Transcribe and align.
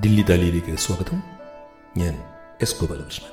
ദില്ലി 0.00 0.22
ദാലിയിലേക്ക് 0.22 0.76
സ്വാഗതം. 0.76 1.22
ഞാൻ 1.96 2.18
S 2.62 2.80
Gopalakrishnan. 2.80 3.32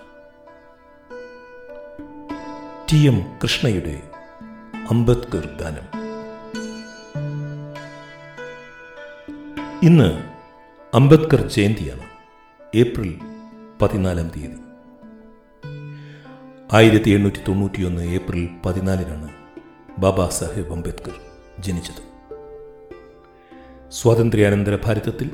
T 2.92 2.98
M 3.08 3.40
കൃഷ്ണയുടെ 3.44 4.02
അംബേദ്കർ 4.92 5.58
ഗാനം. 5.62 5.86
ഇന്ന് 9.84 10.24
അംബേദ്കർ 10.94 11.48
ജയന്തിയാണ് 11.48 12.04
ഏപ്രിൽ 12.76 13.20
പതിനാലാം 13.82 14.28
തീയതി. 14.28 14.58
ആയിരത്തി 16.74 17.10
എണ്ണൂറ്റി 17.10 17.38
തൊണ്ണൂറ്റിയൊന്ന് 17.48 18.02
ഏപ്രിൽ 18.02 18.50
പതിനാലിനാണ് 18.66 19.34
ബാബാ 19.98 20.30
സാഹേബ് 20.30 20.72
അംബേദ്കർ 20.72 21.14
ജനിച്ചത്. 21.60 22.18
സ്വാതന്ത്ര്യാനന്തര 23.92 24.78
ഭാരതത്തിൽ 24.86 25.32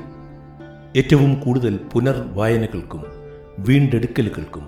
ഏറ്റവും 0.96 1.38
കൂടുതൽ 1.40 1.76
പുനർവായനകൾക്കും 1.92 3.02
വീണ്ടെടുക്കലുകൾക്കും 3.66 4.64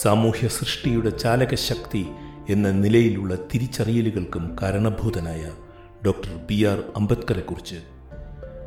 സാമൂഹ്യ 0.00 0.48
സൃഷ്ടിയുടെ 0.48 1.10
ചാലകശക്തി 1.10 2.02
എന്ന 2.48 2.70
നിലയിലുള്ള 2.70 3.34
തിരിച്ചറിയലുകൾക്കും 3.52 4.56
കാരണഭൂതനായ 4.60 5.42
ഡോക്ടർ 6.04 6.32
ബി 6.46 6.64
ആർ 6.64 6.78
അംബേദ്കറെക്കുറിച്ച് 6.96 7.78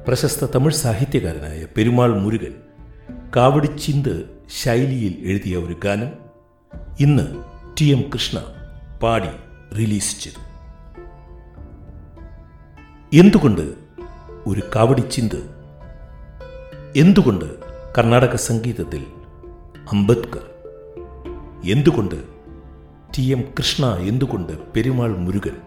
പ്രശസ്ത 0.08 0.46
തമിഴ് 0.46 0.72
സാഹിത്യകാരനായ 0.72 1.66
പെരുമാൾ 1.76 2.20
മുരുകൻ 2.20 2.54
കാവടിച്ചിന്ത് 3.36 4.16
ശൈലിയിൽ 4.64 5.14
എഴുതിയ 5.24 5.58
ഒരു 5.58 5.76
ഗാനം 5.86 6.12
ഇന്ന് 7.00 7.28
ടി 7.80 7.86
എം 7.86 8.02
കൃഷ്ണ 8.14 8.38
പാടി 9.04 9.32
റിലീസ് 9.78 10.22
ചെയ്തു. 10.22 10.42
എന്തുകൊണ്ട് 13.14 13.66
ഒരു 14.46 14.62
കാവടിച്ചിന്ത് 14.76 15.55
എന്തുകൊണ്ട് 16.96 17.46
കർണാടക 17.98 18.36
സംഗീതത്തിൽ 18.36 19.06
അംബേദ്കർ? 19.92 20.46
എന്തുകൊണ്ട് 21.66 22.24
ടി 23.18 23.22
എം 23.22 23.42
കൃഷ്ണ 23.42 23.86
എന്തുകൊണ്ട് 23.86 24.68
പെരുമാൾ 24.74 25.18
മുരുകൻ? 25.18 25.58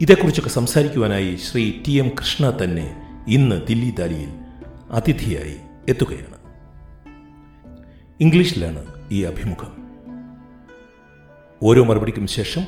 ഇതേക്കുറിച്ചൊക്കെ 0.00 0.50
സംസാരിക്കുവാനായി 0.50 1.36
ശ്രീ 1.36 1.82
ടി 1.88 1.92
എം 1.92 2.08
കൃഷ്ണ 2.08 2.50
തന്നെ 2.50 3.02
ഇന്ന് 3.28 3.66
ദില്ലി 3.66 3.90
ദാലിയിൽ 3.90 4.28
അതിഥിയായി 4.90 5.56
എത്തുകയാണ്. 5.88 6.38
ഇംഗ്ലീഷിലാണ് 8.20 8.84
ഈ 9.10 9.22
അഭിമുഖം. 9.22 9.72
ഓരോ 11.62 11.84
മറുപടിക്കും 11.84 12.26
ശേഷം 12.26 12.62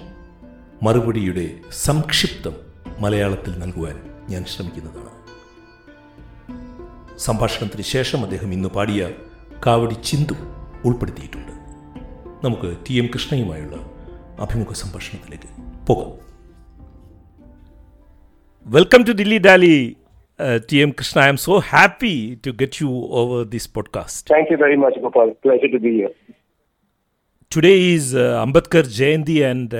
മറുപടിയുടെ 0.82 1.50
സംക്ഷിപ്തം 1.72 2.52
മലയാളത്തിൽ 3.00 3.58
നൽകുവാൻ 3.58 4.00
ഞാൻ 4.28 4.44
ശ്രമിക്കുന്നതാണ്. 4.44 5.21
സംഭാഷണത്തിന് 7.18 7.82
ശേഷം 7.82 8.22
അദ്ദേഹം 8.22 8.52
ഇന്ന് 8.52 8.68
പാടിയ 8.68 9.12
കാവടി 9.66 9.94
ചിന്തു 9.94 10.34
ഉൾപ്പെടുത്തിയിട്ടുണ്ട്. 10.84 11.52
നമുക്ക് 12.44 12.76
ടി 12.88 12.94
എം 12.94 13.06
കൃഷ്ണയുമായുള്ള 13.06 13.76
അഭിമുഖ 14.40 14.72
സംഭാഷണത്തിലേക്ക് 14.72 15.48
പോകാം. 15.86 16.12
Welcome 18.66 19.02
to 19.02 19.12
Dilli 19.12 19.38
Dali 19.38 19.96
T 20.70 20.76
M 20.76 20.90
Krishna 20.90 21.20
I 21.20 21.28
am 21.28 21.36
so 21.36 21.58
happy 21.58 22.38
to 22.46 22.50
get 22.50 22.82
you 22.82 22.88
over 23.10 23.44
this 23.44 23.70
podcast 23.74 24.34
thank you 24.34 24.58
very 24.58 24.76
much 24.76 25.00
Gopal 25.00 25.30
pleased 25.44 25.72
to 25.72 25.76
be 25.76 25.90
here 25.90 26.10
today 27.56 27.68
is 27.68 28.16
Ambedkar 28.16 28.86
Jayanti 28.86 29.44
and 29.44 29.76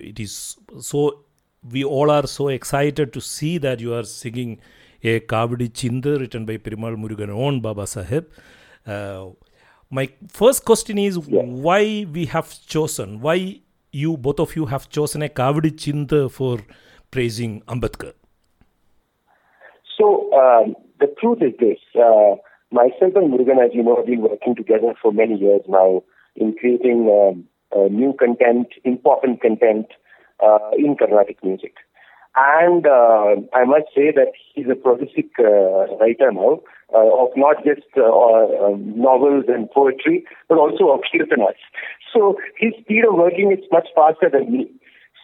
it 0.00 0.20
is 0.20 0.58
so 0.80 1.26
we 1.64 1.82
all 1.82 2.12
are 2.12 2.26
so 2.26 2.50
excited 2.52 3.10
to 3.14 3.18
see 3.18 3.58
that 3.58 3.82
you 3.82 3.88
are 3.96 4.02
singing 4.02 4.56
a 5.04 5.20
Kavadi 5.20 5.68
Chinda 5.70 6.18
written 6.18 6.46
by 6.46 6.56
Perumal 6.56 6.96
Murugan 6.96 7.36
on 7.36 7.60
Baba 7.60 7.82
Saheb. 7.82 8.26
Uh, 8.86 9.30
my 9.90 10.08
first 10.28 10.64
question 10.64 10.98
is 10.98 11.18
why 11.18 12.06
we 12.10 12.24
have 12.26 12.58
chosen, 12.66 13.20
why 13.20 13.60
you 13.92 14.16
both 14.16 14.40
of 14.40 14.56
you 14.56 14.66
have 14.66 14.88
chosen 14.88 15.22
a 15.22 15.28
Kavadi 15.28 15.70
Chinda 15.70 16.30
for 16.30 16.58
praising 17.10 17.60
Ambedkar. 17.68 18.14
So, 19.98 20.32
um, 20.32 20.74
the 20.98 21.14
truth 21.20 21.38
is 21.42 21.52
this. 21.60 21.78
Uh, 21.94 22.36
myself 22.72 23.14
and 23.14 23.32
Murugan, 23.32 23.64
as 23.64 23.72
you 23.74 23.82
know, 23.82 23.96
have 23.96 24.06
been 24.06 24.22
working 24.22 24.56
together 24.56 24.94
for 25.00 25.12
many 25.12 25.36
years 25.36 25.62
now 25.68 26.02
in 26.34 26.56
creating 26.58 27.08
um, 27.08 27.44
uh, 27.76 27.88
new 27.88 28.14
content, 28.18 28.68
important 28.84 29.40
content 29.42 29.86
uh, 30.42 30.70
in 30.76 30.96
Carnatic 30.96 31.44
music. 31.44 31.74
And 32.36 32.86
uh, 32.86 33.38
I 33.54 33.64
must 33.64 33.94
say 33.94 34.10
that 34.10 34.32
he's 34.54 34.66
a 34.70 34.74
prolific 34.74 35.30
uh, 35.38 35.86
writer 36.02 36.32
now 36.32 36.60
uh, 36.92 37.06
of 37.22 37.30
not 37.36 37.62
just 37.64 37.86
uh, 37.96 38.02
uh, 38.02 38.74
novels 38.78 39.44
and 39.46 39.70
poetry, 39.70 40.24
but 40.48 40.58
also 40.58 40.90
of 40.90 41.00
kirtanas. 41.06 41.54
So 42.12 42.36
his 42.58 42.72
speed 42.80 43.04
of 43.08 43.14
working 43.14 43.52
is 43.52 43.64
much 43.70 43.86
faster 43.94 44.28
than 44.30 44.50
me. 44.50 44.70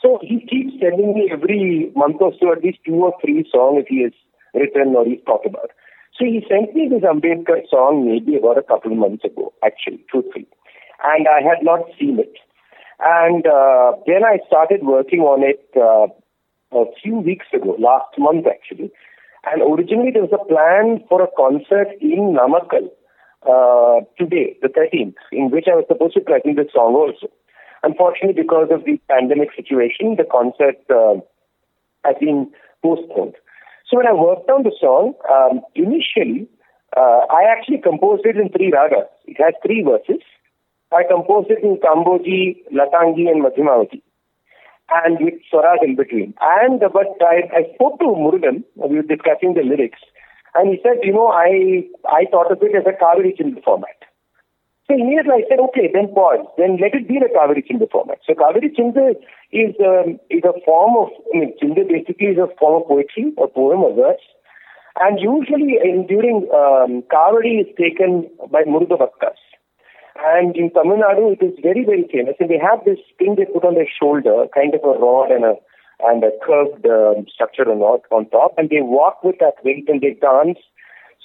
So 0.02 0.18
he 0.22 0.40
keeps 0.40 0.78
sending 0.80 1.14
me 1.14 1.30
every 1.32 1.92
month 1.94 2.16
or 2.20 2.32
so 2.40 2.52
at 2.52 2.62
least 2.62 2.78
two 2.86 2.94
or 2.94 3.12
three 3.20 3.44
songs 3.50 3.84
he 3.88 4.02
has 4.02 4.12
written 4.54 4.94
or 4.96 5.04
he's 5.04 5.22
talked 5.26 5.46
about. 5.46 5.70
So 6.16 6.24
he 6.24 6.44
sent 6.48 6.74
me 6.74 6.88
this 6.88 7.02
Ambedkar 7.02 7.68
song 7.68 8.06
maybe 8.06 8.36
about 8.36 8.58
a 8.58 8.62
couple 8.62 8.92
of 8.92 8.98
months 8.98 9.24
ago, 9.24 9.52
actually, 9.64 10.04
truthfully. 10.10 10.46
And 11.02 11.26
I 11.26 11.42
had 11.42 11.62
not 11.62 11.80
seen 11.98 12.18
it. 12.18 12.34
And 13.00 13.46
uh, 13.46 13.92
then 14.06 14.24
I 14.24 14.38
started 14.46 14.82
working 14.82 15.20
on 15.20 15.42
it 15.42 15.64
uh, 15.76 16.12
a 16.72 16.84
few 17.02 17.18
weeks 17.18 17.46
ago, 17.52 17.76
last 17.78 18.18
month 18.18 18.46
actually. 18.46 18.90
And 19.44 19.62
originally 19.62 20.10
there 20.12 20.22
was 20.22 20.36
a 20.36 20.44
plan 20.44 21.02
for 21.08 21.22
a 21.22 21.28
concert 21.36 21.88
in 22.00 22.36
Namakkal 22.36 22.90
uh, 23.48 24.04
today, 24.18 24.56
the 24.60 24.68
13th, 24.68 25.16
in 25.32 25.50
which 25.50 25.66
I 25.66 25.76
was 25.76 25.86
supposed 25.88 26.14
to 26.14 26.20
present 26.20 26.56
this 26.56 26.72
song 26.74 26.94
also. 26.94 27.32
Unfortunately, 27.82 28.42
because 28.42 28.68
of 28.70 28.84
the 28.84 29.00
pandemic 29.08 29.48
situation, 29.56 30.16
the 30.16 30.28
concert 30.28 30.76
uh, 30.92 31.16
has 32.04 32.16
been 32.20 32.52
postponed. 32.82 33.34
So 33.88 33.96
when 33.96 34.06
I 34.06 34.12
worked 34.12 34.48
on 34.50 34.62
the 34.62 34.76
song, 34.78 35.14
um, 35.32 35.62
initially, 35.74 36.46
uh, 36.96 37.24
I 37.32 37.48
actually 37.50 37.80
composed 37.80 38.26
it 38.26 38.36
in 38.36 38.50
three 38.50 38.70
ragas. 38.70 39.08
It 39.26 39.40
has 39.40 39.54
three 39.64 39.82
verses. 39.82 40.22
I 40.92 41.02
composed 41.08 41.50
it 41.50 41.62
in 41.62 41.78
Kamboji, 41.78 42.66
Latangi, 42.74 43.30
and 43.30 43.42
Madhyamavati, 43.42 44.02
and 44.92 45.18
with 45.20 45.34
swaras 45.52 45.82
in 45.82 45.96
between. 45.96 46.34
And 46.40 46.80
but 46.80 47.06
I, 47.22 47.48
I 47.54 47.74
spoke 47.74 47.98
to 48.00 48.06
Murugan. 48.06 48.64
We 48.76 48.96
were 48.96 49.02
discussing 49.02 49.54
the 49.54 49.62
lyrics, 49.62 50.00
and 50.54 50.70
he 50.70 50.80
said, 50.82 50.98
you 51.02 51.12
know, 51.12 51.28
I 51.28 51.84
I 52.08 52.26
thought 52.30 52.50
of 52.50 52.62
it 52.62 52.74
as 52.74 52.86
a 52.86 52.96
Kavadi 52.96 53.36
Chindu 53.38 53.62
format. 53.62 53.96
So 54.86 54.94
immediately 54.94 55.32
I 55.38 55.48
said, 55.48 55.60
okay, 55.70 55.86
then 55.92 56.12
pause. 56.12 56.44
Then 56.58 56.78
let 56.82 56.94
it 56.94 57.06
be 57.06 57.20
the 57.22 57.30
Kavadi 57.30 57.62
Chindu 57.62 57.88
format. 57.90 58.18
So 58.26 58.34
Kavadi 58.34 58.74
Chindu 58.74 59.14
is 59.52 59.74
um, 59.78 60.18
is 60.30 60.42
a 60.42 60.58
form 60.64 60.96
of, 60.98 61.08
I 61.34 61.38
mean, 61.38 61.54
Chindu 61.62 61.86
basically 61.86 62.34
is 62.34 62.38
a 62.38 62.50
form 62.58 62.82
of 62.82 62.88
poetry, 62.88 63.32
a 63.38 63.46
poem, 63.46 63.86
a 63.86 63.94
verse. 63.94 64.26
And 64.98 65.20
usually 65.20 65.78
in, 65.82 66.06
during 66.08 66.48
um, 66.52 67.02
Kavadi 67.06 67.60
is 67.62 67.68
taken 67.78 68.28
by 68.50 68.64
Muruga. 68.64 68.98
And 70.16 70.56
in 70.56 70.70
Tamil 70.70 70.98
Nadu, 70.98 71.32
it 71.32 71.44
is 71.44 71.58
very, 71.62 71.84
very 71.84 72.06
famous. 72.12 72.34
And 72.40 72.50
they 72.50 72.58
have 72.58 72.84
this 72.84 72.98
thing 73.18 73.36
they 73.36 73.46
put 73.46 73.64
on 73.64 73.74
their 73.74 73.88
shoulder, 73.88 74.46
kind 74.54 74.74
of 74.74 74.82
a 74.84 74.98
rod 74.98 75.30
and 75.30 75.44
a 75.44 75.54
and 76.02 76.24
a 76.24 76.30
curved 76.44 76.86
um, 76.86 77.26
structure 77.32 77.70
on, 77.70 77.80
on 78.10 78.28
top. 78.30 78.54
And 78.56 78.70
they 78.70 78.80
walk 78.80 79.22
with 79.22 79.36
that 79.40 79.62
weight 79.64 79.88
and 79.88 80.00
they 80.00 80.14
dance. 80.14 80.58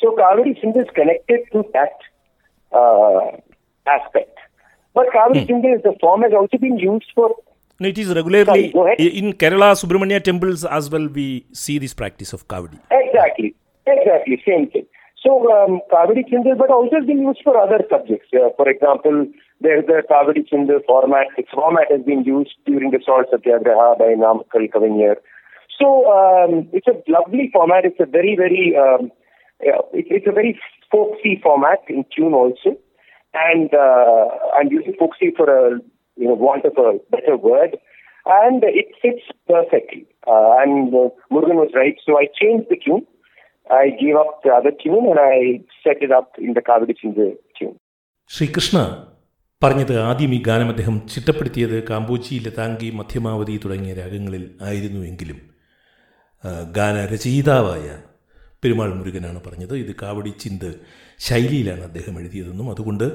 So 0.01 0.15
Kavadi 0.15 0.59
Chindu 0.61 0.81
is 0.81 0.89
connected 0.93 1.39
to 1.53 1.63
that 1.73 1.97
uh, 2.71 3.37
aspect. 3.87 4.37
But 4.93 5.07
Kavadi 5.13 5.43
is 5.75 5.83
the 5.83 5.95
form 5.99 6.21
has 6.23 6.33
also 6.33 6.57
been 6.57 6.77
used 6.77 7.11
for 7.15 7.35
No, 7.79 7.87
it 7.87 7.97
is 7.97 8.13
regularly 8.13 8.71
Sorry, 8.71 8.95
in 8.97 9.33
Kerala 9.33 9.75
Subramania 9.75 10.23
temples 10.23 10.65
as 10.65 10.89
well. 10.89 11.07
We 11.07 11.45
see 11.51 11.77
this 11.79 11.93
practice 11.93 12.33
of 12.33 12.47
Kavadi. 12.47 12.79
Exactly. 12.91 13.55
Exactly. 13.87 14.41
Same 14.45 14.69
thing. 14.69 14.85
So, 15.25 15.41
um, 15.51 15.81
Kavadi 15.91 16.21
but 16.57 16.69
also 16.69 16.97
has 16.97 17.05
been 17.07 17.21
used 17.21 17.41
for 17.43 17.57
other 17.57 17.83
subjects. 17.89 18.29
Uh, 18.31 18.49
for 18.55 18.69
example, 18.69 19.25
there's 19.59 19.85
the 19.87 20.03
Kavadi 20.09 20.45
Chindal 20.45 20.85
format. 20.85 21.27
Its 21.35 21.49
format 21.51 21.87
has 21.89 22.05
been 22.05 22.23
used 22.23 22.53
during 22.65 22.91
the 22.91 22.99
Salt 23.03 23.27
Satyagraha 23.31 23.97
by 23.97 24.13
Namakkal 24.13 24.69
Kavignar. 24.69 25.15
So, 25.79 26.05
um, 26.13 26.69
it's 26.73 26.85
a 26.85 27.01
lovely 27.09 27.49
format. 27.51 27.85
It's 27.85 27.99
a 27.99 28.05
very, 28.05 28.35
very, 28.37 28.75
um, 28.77 29.11
yeah, 29.63 29.81
it, 29.93 30.05
it's 30.09 30.27
a 30.27 30.31
very 30.31 30.59
folksy 30.91 31.39
format 31.41 31.79
in 31.89 32.05
tune 32.15 32.35
also. 32.35 32.77
And 33.33 33.73
uh, 33.73 34.29
I'm 34.53 34.71
using 34.71 34.93
folksy 34.99 35.33
for 35.35 35.49
a, 35.49 35.79
you 36.17 36.27
know, 36.27 36.35
want 36.35 36.65
of 36.65 36.77
a 36.77 36.99
better 37.09 37.35
word. 37.35 37.77
And 38.27 38.63
it 38.63 38.93
fits 39.01 39.25
perfectly. 39.47 40.05
Uh, 40.27 40.61
and 40.61 40.93
uh, 40.93 41.09
Murugan 41.31 41.57
was 41.57 41.71
right. 41.73 41.95
So 42.05 42.17
I 42.17 42.27
changed 42.39 42.69
the 42.69 42.77
tune. 42.77 43.07
I 43.67 43.89
gave 43.91 44.15
up 44.15 44.43
the 44.43 44.51
other 44.51 44.71
tune 44.73 45.07
and 45.07 45.19
I 45.19 45.61
set 45.83 46.01
it 46.01 46.11
up 46.11 46.29
in 46.37 46.53
the 46.53 46.61
Kavadi. 46.61 46.93
Srikrishna 48.31 48.77
പറഞ്ഞത് 49.61 49.93
ആദ്യം 49.99 50.31
ഈ 50.33 50.39
ഗാനം 50.41 50.69
അദ്ദേഹം 50.69 50.95
ചിട്ടപ്പെടുത്തിയത് 51.07 51.75
കാമ്പോച്ചി 51.89 52.35
ലതാംഗി 52.45 52.89
മധ്യമാവതി 52.89 53.55
തുടങ്ങിയ 53.63 53.93
രാഗങ്ങളിൽ 53.93 54.43
ആയിരുന്നുവെങ്കിലും 54.61 55.39
ഗാനരചയിതാവായ 56.77 57.85
പെരുമാൾ 58.63 58.89
മുരുകനാണ് 58.93 59.39
പറഞ്ഞത് 59.47 59.75
ഇത് 59.75 59.91
കാവടി 60.01 60.31
ചിന്ത് 60.39 60.69
ശൈലിയിലാണ് 61.19 61.83
അദ്ദേഹം 61.83 62.15
എഴുതിയതെന്നും 62.19 62.69
അതുകൊണ്ട് 62.69 63.07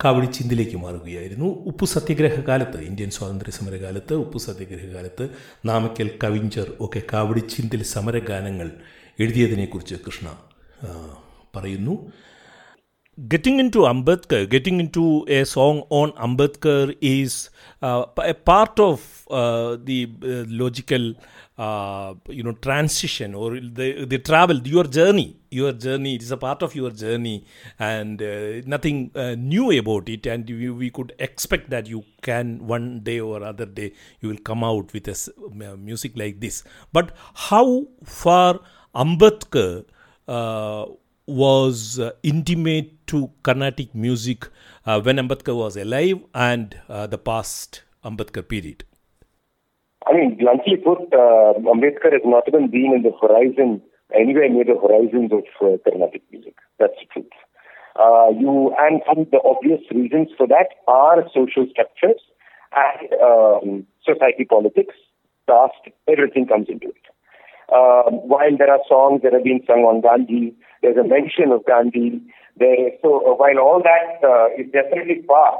കാവടി 0.00 0.28
ചിന്തിലേക്ക് 0.38 0.76
മാറുകയായിരുന്നു 0.76 1.48
ഉപ്പു 1.66 1.84
സത്യഗ്രഹ 1.84 2.38
കാലത്ത് 2.40 2.78
ഇന്ത്യൻ 2.80 3.10
സ്വാതന്ത്ര്യ 3.10 3.52
സമരകാലത്ത് 3.52 4.14
ഉപ്പു 4.14 4.38
സത്യഗ്രഹ 4.38 4.86
കാലത്ത് 4.94 5.24
നാമക്കൽ 5.66 6.10
കവിഞ്ചർ 6.24 6.68
ഒക്കെ 6.80 7.02
കാവടി 7.12 7.42
ചിന്തിൽ 7.54 7.82
സമരഗാനങ്ങൾ 7.86 8.70
എഴുതിയതിനെക്കുറിച്ച് 9.23 9.97
കൃഷ്ണ 10.07 10.29
പറയുന്നു 11.57 11.95
getting 13.27 13.59
into 13.59 13.79
Ambedkar, 13.91 14.49
getting 14.49 14.79
into 14.79 15.25
a 15.27 15.43
song 15.43 15.83
on 15.89 16.11
Ambedkar 16.13 16.95
is 17.01 17.49
uh, 17.81 18.05
a 18.17 18.33
part 18.33 18.79
of 18.79 19.27
uh, 19.29 19.77
the 19.83 20.09
uh, 20.23 20.45
logical, 20.47 21.15
you 22.29 22.43
know, 22.43 22.53
transition 22.61 23.35
or 23.35 23.59
the 23.59 24.05
the 24.05 24.19
travel, 24.19 24.59
your 24.59 24.85
journey, 24.85 25.35
your 25.51 25.73
journey. 25.73 26.15
It 26.15 26.23
is 26.23 26.31
a 26.31 26.37
part 26.37 26.63
of 26.63 26.73
your 26.75 26.91
journey, 26.91 27.45
and 27.77 28.21
nothing 28.65 29.11
new 29.37 29.77
about 29.77 30.07
it. 30.07 30.25
And 30.25 30.49
we, 30.49 30.69
we 30.69 30.89
could 30.89 31.13
expect 31.19 31.69
that 31.69 31.87
you 31.87 32.03
can 32.21 32.65
one 32.67 33.01
day 33.01 33.19
or 33.19 33.43
other 33.43 33.65
day 33.65 33.93
you 34.21 34.29
will 34.29 34.43
come 34.51 34.63
out 34.63 34.93
with 34.93 35.07
a 35.09 35.77
music 35.77 36.13
like 36.15 36.39
this. 36.39 36.63
But 36.93 37.15
how 37.49 37.87
far 38.03 38.61
Ambedkar 38.94 39.84
was 41.26 41.98
uh, 41.98 42.12
intimate 42.22 43.06
to 43.06 43.30
Carnatic 43.42 43.94
music 43.94 44.48
uh, 44.86 45.00
when 45.00 45.16
Ambedkar 45.16 45.56
was 45.56 45.76
alive 45.76 46.20
and 46.34 46.78
uh, 46.88 47.06
the 47.06 47.18
past 47.18 47.82
Ambedkar 48.04 48.46
period? 48.46 48.84
I 50.06 50.12
mean, 50.12 50.36
bluntly 50.36 50.76
put, 50.76 51.10
Ambedkar 51.10 52.12
has 52.12 52.22
not 52.24 52.44
even 52.46 52.70
been 52.70 52.92
in 52.94 53.02
the 53.02 53.12
horizon, 53.20 53.80
anywhere 54.14 54.48
near 54.50 54.64
the 54.64 54.78
horizons 54.78 55.32
of 55.32 55.44
Carnatic 55.84 56.22
music. 56.30 56.54
That's 56.78 56.92
the 57.00 57.06
truth. 57.12 57.32
you 58.38 58.74
and, 58.78 59.00
and 59.08 59.26
the 59.30 59.40
obvious 59.42 59.80
reasons 59.90 60.28
for 60.36 60.46
that 60.48 60.68
are 60.86 61.24
social 61.34 61.66
structures 61.70 62.20
and 62.76 63.12
um, 63.22 63.86
society 64.04 64.44
politics, 64.44 64.94
caste, 65.48 65.88
everything 66.06 66.46
comes 66.46 66.68
into 66.68 66.88
it. 66.88 67.13
While 67.68 68.56
there 68.58 68.70
are 68.70 68.80
songs 68.88 69.22
that 69.22 69.32
have 69.32 69.44
been 69.44 69.60
sung 69.66 69.84
on 69.84 70.00
Gandhi, 70.00 70.54
there's 70.82 70.96
a 70.96 71.06
mention 71.06 71.52
of 71.52 71.64
Gandhi. 71.64 72.20
There, 72.56 72.94
so 73.02 73.18
uh, 73.18 73.34
while 73.34 73.58
all 73.58 73.82
that 73.82 74.22
uh, 74.22 74.46
is 74.54 74.70
definitely 74.70 75.26
part 75.26 75.58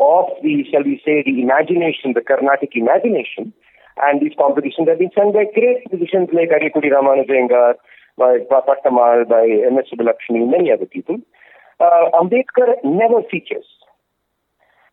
of 0.00 0.26
the, 0.42 0.66
shall 0.66 0.82
we 0.82 0.98
say, 1.06 1.22
the 1.22 1.38
imagination, 1.38 2.10
the 2.10 2.26
Carnatic 2.26 2.74
imagination, 2.74 3.54
and 4.02 4.20
these 4.20 4.34
competitions 4.34 4.88
have 4.88 4.98
been 4.98 5.14
sung 5.14 5.30
by 5.30 5.46
great 5.54 5.86
musicians 5.92 6.34
like 6.34 6.50
Ariyakudi 6.50 6.90
Ramanuja 6.90 7.30
Iyengar, 7.30 7.74
by 8.18 8.42
Pattammal, 8.50 9.28
by 9.28 9.46
M.S. 9.46 9.86
Subbulakshmi, 9.86 10.42
many 10.50 10.72
other 10.72 10.86
people. 10.86 11.18
Uh, 11.78 12.10
Ambedkar 12.18 12.82
never 12.82 13.22
features. 13.30 13.66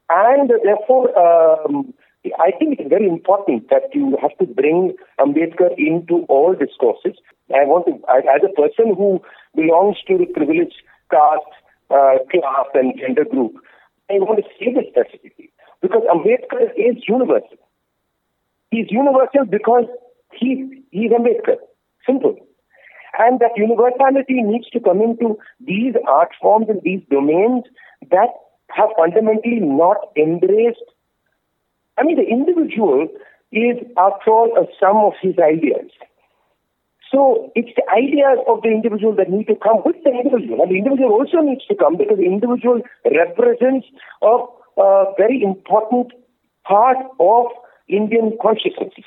And 0.10 0.52
therefore, 0.64 1.10
um, 1.18 1.94
I 2.38 2.52
think 2.58 2.80
it's 2.80 2.90
very 2.90 3.08
important 3.08 3.70
that 3.70 3.90
you 3.94 4.18
have 4.22 4.38
to 4.38 4.46
bring 4.46 4.94
Ambedkar 5.20 5.74
into 5.78 6.26
all 6.30 6.54
discourses. 6.54 7.18
I 7.50 7.66
want 7.66 7.88
to, 7.90 7.98
as 8.14 8.42
a 8.46 8.54
person 8.54 8.94
who 8.96 9.22
belongs 9.56 9.98
to 10.08 10.18
the 10.18 10.28
privileged 10.28 10.78
caste, 11.10 11.54
uh, 11.90 12.22
class, 12.30 12.68
and 12.74 12.94
gender 12.98 13.26
group, 13.26 13.56
I 14.10 14.22
want 14.22 14.38
to 14.38 14.48
say 14.60 14.72
this 14.72 14.86
specifically 14.94 15.52
because 15.82 16.04
Ambedkar 16.14 16.70
is 16.78 17.02
universal. 17.08 17.58
He's 18.70 18.88
universal 18.90 19.46
because 19.50 19.86
he, 20.32 20.84
he's 20.92 21.12
Ambedkar. 21.12 21.58
Simple. 22.06 22.36
And 23.18 23.40
that 23.40 23.58
universality 23.58 24.42
needs 24.42 24.70
to 24.70 24.80
come 24.80 25.02
into 25.02 25.38
these 25.60 25.96
art 26.08 26.30
forms 26.42 26.68
and 26.70 26.82
these 26.84 27.02
domains 27.10 27.66
that 28.10 28.30
have 28.70 28.90
fundamentally 28.96 29.60
not 29.60 29.98
embraced 30.16 30.86
I 32.02 32.04
mean, 32.04 32.18
the 32.18 32.26
individual 32.26 33.08
is, 33.54 33.78
after 33.94 34.32
all, 34.34 34.50
a 34.58 34.66
sum 34.82 34.98
of 34.98 35.14
his 35.22 35.38
ideas. 35.38 35.94
So 37.14 37.52
it's 37.54 37.70
the 37.78 37.86
ideas 37.94 38.42
of 38.50 38.64
the 38.64 38.74
individual 38.74 39.14
that 39.22 39.30
need 39.30 39.46
to 39.54 39.56
come 39.62 39.86
with 39.86 40.02
the 40.02 40.10
individual. 40.10 40.66
And 40.66 40.72
the 40.72 40.82
individual 40.82 41.14
also 41.14 41.46
needs 41.46 41.62
to 41.70 41.76
come 41.76 41.98
because 41.98 42.18
the 42.18 42.26
individual 42.26 42.82
represents 43.06 43.86
a, 44.26 44.34
a 44.82 45.14
very 45.14 45.44
important 45.46 46.10
part 46.66 46.98
of 47.20 47.54
Indian 47.88 48.34
consciousness. 48.42 48.98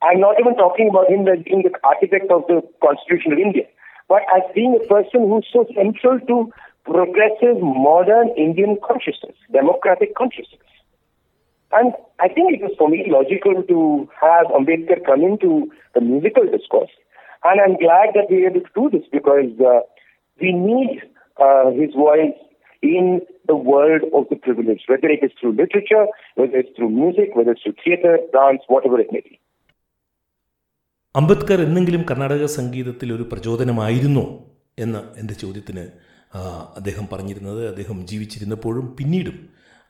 I'm 0.00 0.20
not 0.20 0.40
even 0.40 0.56
talking 0.56 0.88
about 0.88 1.10
him 1.10 1.28
as 1.28 1.44
being 1.44 1.66
the 1.66 1.76
architect 1.84 2.30
of 2.30 2.46
the 2.48 2.62
Constitution 2.80 3.36
of 3.36 3.38
India, 3.38 3.66
but 4.08 4.22
as 4.32 4.46
being 4.54 4.78
a 4.80 4.86
person 4.86 5.28
who's 5.28 5.44
so 5.52 5.66
central 5.74 6.22
to 6.24 6.48
progressive 6.86 7.60
modern 7.60 8.30
Indian 8.38 8.78
consciousness, 8.80 9.36
democratic 9.52 10.14
consciousness. 10.14 10.62
And 11.72 11.92
I 12.18 12.28
think 12.28 12.52
it 12.52 12.62
was 12.62 12.74
for 12.78 12.88
me 12.88 13.04
logical 13.08 13.62
to 13.62 14.08
have 14.20 14.46
Ambedkar 14.48 15.04
come 15.04 15.22
into 15.22 15.70
the 15.94 16.00
musical 16.00 16.44
discourse. 16.44 16.90
And 17.44 17.60
I'm 17.60 17.76
glad 17.76 18.08
that 18.14 18.28
we 18.30 18.42
were 18.42 18.48
able 18.48 18.60
to 18.60 18.74
do 18.74 18.90
this 18.90 19.06
because 19.12 19.52
uh, 19.60 19.80
we 20.40 20.52
need 20.52 21.02
uh, 21.36 21.70
his 21.70 21.92
voice 21.94 22.36
in 22.82 23.20
the 23.46 23.54
world 23.54 24.02
of 24.12 24.24
the 24.30 24.36
privileged, 24.36 24.84
whether 24.86 25.08
it 25.08 25.22
is 25.22 25.32
through 25.40 25.52
literature, 25.52 26.06
whether 26.34 26.56
it's 26.56 26.74
through 26.76 26.90
music, 26.90 27.36
whether 27.36 27.52
it's 27.52 27.62
through 27.62 27.78
theater, 27.84 28.14
dance, 28.32 28.62
whatever 28.68 28.98
it 29.00 29.12
may 29.12 29.22
be. 29.28 29.34
Ambedkar 31.14 31.58
എന്തെങ്കിലും 31.60 32.02
കർണാടക 32.04 32.44
സംഗീതത്തിൽ 32.44 33.08
ഒരു 33.12 33.22
പ്രചോദനമായിരുന്നോ 33.22 34.24
എന്ന 34.78 34.96
എന്റെ 35.20 35.34
ചോദ്യത്തിന് 35.34 35.84
അദ്ദേഹം 36.76 37.06
പറഞ്ഞിരുന്നത് 37.12 37.68
അദ്ദേഹം 37.68 37.98
ജീവിച്ചിരുന്നപ്പോഴും 38.06 38.96
പിന്നീടും 38.96 39.38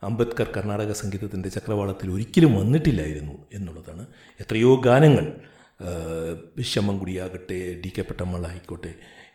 അംബേദ്കർ 0.02 0.48
കർണാടക 0.56 0.92
സംഗീതത്തിന്റെ 0.92 1.48
ചക്രവാളത്തിൽ 1.48 2.08
ഒരിക്കലും 2.10 2.52
വന്നിട്ടില്ലായിരുന്നു 2.60 3.36
എന്നുള്ളതാണ്. 3.52 4.04
എത്രയോ 4.40 4.80
ഗാനങ്ങൾ 4.86 5.26
ശമ്മൻകുടിയാകട്ടെ 6.72 7.58
ഡി 7.84 7.90
കെ 7.96 8.02
പെട്ടമ്മൾ 8.02 8.42
ആയിക്കോട്ടെ 8.46 8.92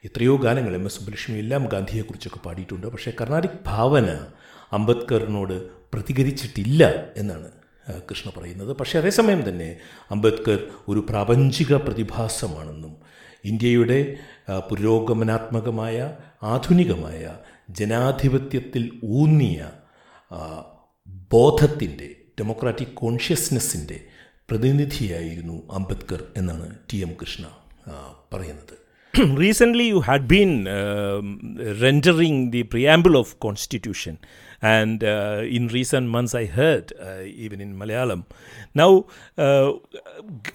എത്രയോ 0.08 0.36
ഗാനങ്ങൾ 0.36 0.74
എം 0.76 0.86
എസ് 0.86 0.98
സുബ്ബലക്ഷ്മി 0.98 1.38
എല്ലാം 1.38 1.64
ഗാന്ധിയെക്കുറിച്ചൊക്കെ 1.66 2.40
പാടിയിട്ടുണ്ട്. 2.46 2.88
പക്ഷേ 2.88 3.12
കർണാടിക് 3.22 3.60
ഭാവന 3.68 4.10
അംബേദ്കറിനോട് 4.74 5.56
പ്രതികരിച്ചിട്ടില്ല 5.94 6.84
എന്നാണ് 7.18 7.50
കൃഷ്ണ 8.10 8.32
പറയുന്നത്. 8.38 8.78
പക്ഷേ 8.78 9.00
അതേസമയം 9.00 9.50
തന്നെ 9.50 9.70
അംബേദ്കർ 10.12 10.60
ഒരു 10.88 11.00
പ്രാപഞ്ചിക 11.10 11.76
പ്രതിഭാസമാണെന്നും 11.76 12.94
ഇന്ത്യയുടെ 13.46 14.18
പുരോഗമനാത്മകമായ 14.70 16.18
ആധുനികമായ 16.44 17.38
ജനാധിപത്യത്തിൽ 17.70 18.84
ഊന്നിയ 19.04 19.72
ബോധത്തിന്റെ 21.30 22.10
ഡെമോക്രാറ്റിക് 22.40 22.94
കോൺഷ്യസ്നെസ്സിന്റെ 22.94 23.98
പ്രതിനിധിയായിരുന്നു 24.50 25.62
അംബേദ്കർ 25.72 26.24
എന്നാണ് 26.38 26.76
ടി 26.94 26.98
എം 26.98 27.12
കൃഷ്ണ 27.22 27.46
പറയുന്നത്. 28.34 28.74
Recently 29.38 29.84
you 29.84 29.96
had 29.96 30.28
been 30.28 30.66
rendering 31.82 32.52
the 32.52 32.62
preamble 32.62 33.18
of 33.18 33.36
constitution 33.36 34.18
and 34.64 35.06
in 35.50 35.70
recent 35.70 36.10
months 36.10 36.38
I 36.38 36.46
heard 36.46 36.94
even 37.26 37.62
in 37.62 37.78
Malayalam 37.78 38.26
now 38.76 39.02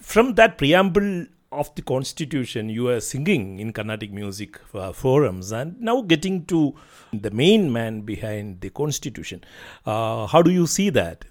from 0.03 0.33
that 0.33 0.55
preamble 0.55 1.27
of 1.51 1.75
the 1.75 1.83
constitution 1.83 2.69
you 2.69 2.89
are 2.89 3.01
singing 3.01 3.59
in 3.59 3.73
carnatic 3.73 4.13
music 4.13 4.59
forums 4.95 5.51
and 5.51 5.81
now 5.81 6.03
getting 6.03 6.45
to 6.45 6.75
the 7.13 7.31
main 7.31 7.73
man 7.73 8.03
behind 8.03 8.61
the 8.61 8.71
constitution 8.71 9.43
how 9.85 10.43
do 10.43 10.51
you 10.51 10.67
see 10.67 10.91
that 10.91 11.25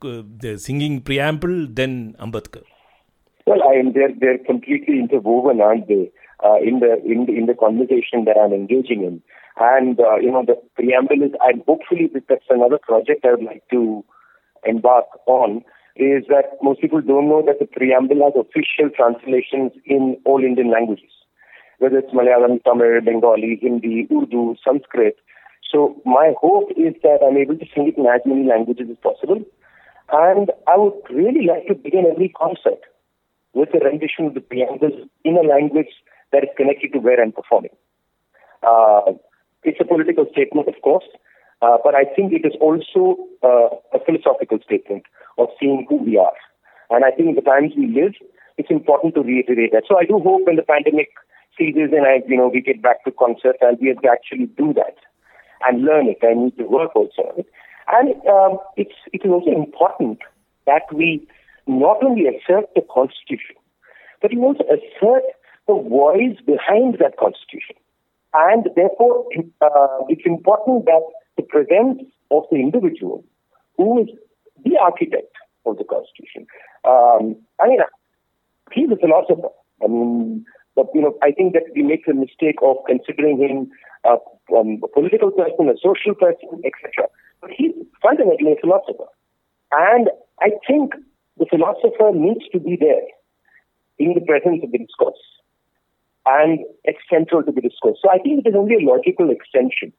the 0.00 0.56
singing 0.58 1.00
preamble 1.00 1.66
then 1.80 2.14
ambedkar 2.26 2.62
well 3.46 3.62
I 3.70 3.74
am 3.80 3.92
they're, 3.92 4.14
they're 4.20 4.38
completely 4.52 5.00
interwoven 5.00 5.60
aren't 5.60 5.88
they 5.88 6.04
uh, 6.44 6.56
in 6.56 6.80
the 6.80 7.00
in 7.04 7.26
the, 7.26 7.32
in 7.32 7.46
the 7.46 7.54
conversation 7.54 8.24
that 8.26 8.36
I'm 8.38 8.52
engaging 8.52 9.02
in. 9.02 9.22
And 9.58 9.98
uh, 10.00 10.16
you 10.16 10.30
know, 10.30 10.44
the 10.46 10.60
preamble 10.74 11.22
is, 11.22 11.32
and 11.40 11.62
hopefully 11.66 12.10
that's 12.28 12.44
another 12.50 12.78
project 12.78 13.24
I 13.24 13.32
would 13.32 13.44
like 13.44 13.62
to 13.70 14.04
embark 14.64 15.06
on. 15.26 15.64
Is 15.96 16.24
that 16.28 16.58
most 16.60 16.80
people 16.80 17.00
don't 17.00 17.28
know 17.28 17.42
that 17.46 17.60
the 17.60 17.66
preamble 17.66 18.18
has 18.24 18.34
official 18.34 18.90
translations 18.90 19.72
in 19.84 20.16
all 20.24 20.42
Indian 20.42 20.70
languages, 20.70 21.10
whether 21.78 21.98
it's 21.98 22.12
Malayalam, 22.12 22.62
Tamil, 22.64 23.00
Bengali, 23.00 23.58
Hindi, 23.62 24.08
Urdu, 24.10 24.56
Sanskrit. 24.64 25.16
So 25.70 26.00
my 26.04 26.32
hope 26.40 26.70
is 26.76 26.94
that 27.02 27.18
I'm 27.22 27.36
able 27.36 27.56
to 27.56 27.66
sing 27.72 27.86
it 27.86 27.96
in 27.96 28.06
as 28.06 28.22
many 28.26 28.44
languages 28.44 28.88
as 28.90 28.96
possible. 29.02 29.42
And 30.12 30.50
I 30.66 30.76
would 30.76 30.98
really 31.10 31.46
like 31.46 31.66
to 31.68 31.74
begin 31.74 32.06
every 32.10 32.28
concert 32.28 32.82
with 33.54 33.70
a 33.72 33.84
rendition 33.84 34.26
of 34.26 34.34
the 34.34 34.40
preamble 34.40 34.90
in 35.24 35.36
a 35.36 35.42
language 35.42 35.94
that 36.32 36.42
is 36.42 36.50
connected 36.56 36.92
to 36.92 36.98
where 36.98 37.22
I'm 37.22 37.32
performing. 37.32 37.70
Uh, 38.62 39.12
it's 39.62 39.80
a 39.80 39.84
political 39.84 40.26
statement, 40.32 40.68
of 40.68 40.74
course, 40.82 41.04
uh, 41.62 41.78
but 41.82 41.94
I 41.94 42.04
think 42.04 42.32
it 42.32 42.46
is 42.46 42.54
also 42.60 43.16
uh, 43.42 43.70
a 43.92 44.00
philosophical 44.04 44.58
statement 44.64 45.04
of 45.38 45.48
seeing 45.60 45.86
who 45.88 45.96
we 45.96 46.18
are. 46.18 46.36
And 46.90 47.04
I 47.04 47.10
think 47.10 47.30
in 47.30 47.34
the 47.34 47.42
times 47.42 47.72
we 47.76 47.86
live, 47.86 48.14
it's 48.58 48.70
important 48.70 49.14
to 49.14 49.22
reiterate 49.22 49.72
that. 49.72 49.84
So 49.88 49.98
I 49.98 50.04
do 50.04 50.18
hope 50.18 50.46
when 50.46 50.56
the 50.56 50.62
pandemic 50.62 51.08
ceases 51.58 51.90
and 51.92 52.06
I, 52.06 52.22
you 52.28 52.36
know, 52.36 52.48
we 52.48 52.60
get 52.60 52.82
back 52.82 53.04
to 53.04 53.10
concerts, 53.12 53.58
I'll 53.62 53.76
be 53.76 53.90
able 53.90 54.02
to 54.02 54.10
actually 54.10 54.46
do 54.46 54.72
that 54.74 54.96
and 55.66 55.84
learn 55.84 56.06
it. 56.08 56.18
I 56.22 56.34
need 56.34 56.56
to 56.58 56.64
work 56.64 56.94
also 56.94 57.22
on 57.22 57.40
it. 57.40 57.46
And 57.92 58.14
um, 58.28 58.58
it's, 58.76 58.94
it 59.12 59.22
is 59.24 59.30
also 59.30 59.50
important 59.50 60.18
that 60.66 60.82
we 60.92 61.26
not 61.66 62.02
only 62.02 62.26
assert 62.26 62.68
the 62.74 62.82
Constitution, 62.92 63.56
but 64.20 64.32
we 64.32 64.40
also 64.40 64.64
assert 64.64 65.24
the 65.66 65.74
voice 65.74 66.36
behind 66.46 66.98
that 67.00 67.16
Constitution. 67.18 67.76
And 68.34 68.68
therefore, 68.74 69.26
uh, 69.60 70.04
it's 70.08 70.26
important 70.26 70.86
that 70.86 71.02
the 71.36 71.42
presence 71.42 72.02
of 72.30 72.44
the 72.50 72.58
individual 72.58 73.24
who 73.76 74.02
is 74.02 74.08
the 74.64 74.78
architect 74.80 75.34
of 75.66 75.76
the 75.78 75.84
Constitution. 75.84 76.46
Um, 76.84 77.36
I 77.60 77.68
mean, 77.68 77.80
he's 78.72 78.90
a 78.90 78.96
philosopher. 78.96 79.48
I 79.82 79.88
mean, 79.88 80.44
but 80.76 80.86
you 80.94 81.00
know, 81.00 81.16
I 81.22 81.32
think 81.32 81.54
that 81.54 81.64
we 81.74 81.82
make 81.82 82.06
the 82.06 82.14
mistake 82.14 82.56
of 82.62 82.76
considering 82.86 83.38
him 83.38 83.70
a, 84.04 84.16
um, 84.56 84.80
a 84.82 84.88
political 84.88 85.30
person, 85.30 85.68
a 85.68 85.78
social 85.78 86.14
person, 86.14 86.62
etc. 86.64 87.08
But 87.40 87.50
he's 87.50 87.72
fundamentally 88.02 88.52
a 88.52 88.60
philosopher, 88.60 89.10
and 89.72 90.10
I 90.40 90.50
think 90.66 90.94
the 91.38 91.46
philosopher 91.46 92.12
needs 92.14 92.46
to 92.52 92.60
be 92.60 92.76
there 92.78 93.06
in 93.98 94.14
the 94.14 94.20
presence 94.20 94.62
of 94.62 94.72
the 94.72 94.78
discourse 94.78 95.18
and 96.26 96.60
it's 96.84 96.98
central 97.10 97.42
to 97.42 97.52
the 97.52 97.60
discourse. 97.60 97.98
So 98.02 98.10
I 98.10 98.18
think 98.18 98.44
it 98.44 98.48
is 98.48 98.54
only 98.56 98.76
a 98.76 98.86
logical 98.86 99.30
extension 99.30 99.92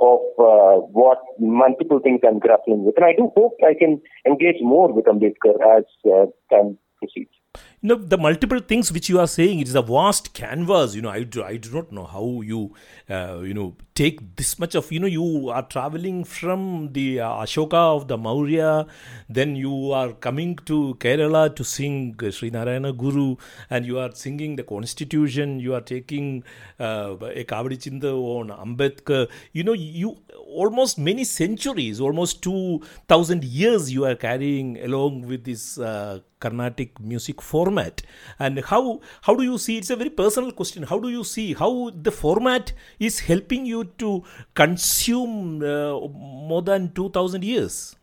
of 0.00 0.20
uh, 0.38 0.80
what 0.92 1.18
multiple 1.38 2.00
things 2.02 2.20
I'm 2.26 2.38
grappling 2.38 2.84
with. 2.84 2.96
And 2.96 3.04
I 3.04 3.12
do 3.16 3.30
hope 3.36 3.54
I 3.62 3.74
can 3.78 4.00
engage 4.26 4.60
more 4.60 4.92
with 4.92 5.06
Ambedkar 5.06 5.56
as 5.78 5.84
uh, 6.06 6.26
time 6.54 6.78
proceeds 6.98 7.30
you 7.80 7.88
know 7.88 7.94
the 7.94 8.18
multiple 8.18 8.58
things 8.58 8.90
which 8.90 9.08
you 9.08 9.20
are 9.20 9.26
saying 9.26 9.60
it 9.60 9.68
is 9.68 9.74
a 9.76 9.82
vast 9.82 10.34
canvas 10.34 10.94
you 10.96 11.02
know 11.02 11.10
i 11.10 11.22
do, 11.22 11.42
I 11.44 11.56
do 11.56 11.70
not 11.70 11.92
know 11.92 12.04
how 12.04 12.40
you 12.42 12.74
uh, 13.08 13.38
you 13.42 13.54
know 13.54 13.76
take 13.94 14.36
this 14.36 14.58
much 14.58 14.74
of 14.74 14.90
you 14.90 14.98
know 14.98 15.06
you 15.06 15.48
are 15.50 15.62
traveling 15.62 16.24
from 16.24 16.92
the 16.92 17.20
uh, 17.20 17.28
ashoka 17.44 17.74
of 17.96 18.08
the 18.08 18.18
maurya 18.18 18.86
then 19.28 19.54
you 19.54 19.92
are 19.92 20.12
coming 20.12 20.56
to 20.66 20.96
kerala 20.98 21.54
to 21.54 21.64
sing 21.64 22.16
sri 22.30 22.50
narayana 22.50 22.92
guru 22.92 23.36
and 23.70 23.86
you 23.86 23.98
are 23.98 24.12
singing 24.12 24.56
the 24.56 24.64
constitution 24.64 25.60
you 25.60 25.74
are 25.74 25.80
taking 25.80 26.42
uh, 26.80 27.14
a 27.42 27.44
kavadi 27.44 27.78
chinda 27.84 28.12
on 28.12 28.48
ambedkar. 28.50 29.28
You 29.52 29.62
know 29.64 29.72
you 29.72 30.16
almost 30.48 30.98
many 30.98 31.24
centuries 31.24 32.00
almost 32.00 32.42
2000 32.42 33.44
years 33.44 33.92
you 33.92 34.04
are 34.04 34.14
carrying 34.14 34.78
along 34.82 35.22
with 35.22 35.44
this 35.44 35.78
uh, 35.78 36.20
carnatic 36.40 36.98
music 37.00 37.42
format. 37.68 38.02
And 38.38 38.64
how 38.72 39.00
how 39.22 39.34
do 39.34 39.44
you 39.44 39.58
see 39.58 39.78
it's 39.78 39.90
a 39.90 39.96
very 39.96 40.10
personal 40.10 40.52
question. 40.52 40.82
How 40.94 40.98
do 40.98 41.08
you 41.08 41.24
see 41.24 41.54
how 41.54 41.90
the 42.08 42.10
format 42.10 42.72
is 42.98 43.20
helping 43.30 43.66
you 43.66 43.84
to 44.04 44.24
consume 44.54 45.62
uh, 45.62 46.08
more 46.50 46.62
than 46.62 46.92
2000 46.94 47.44
years? 47.44 47.96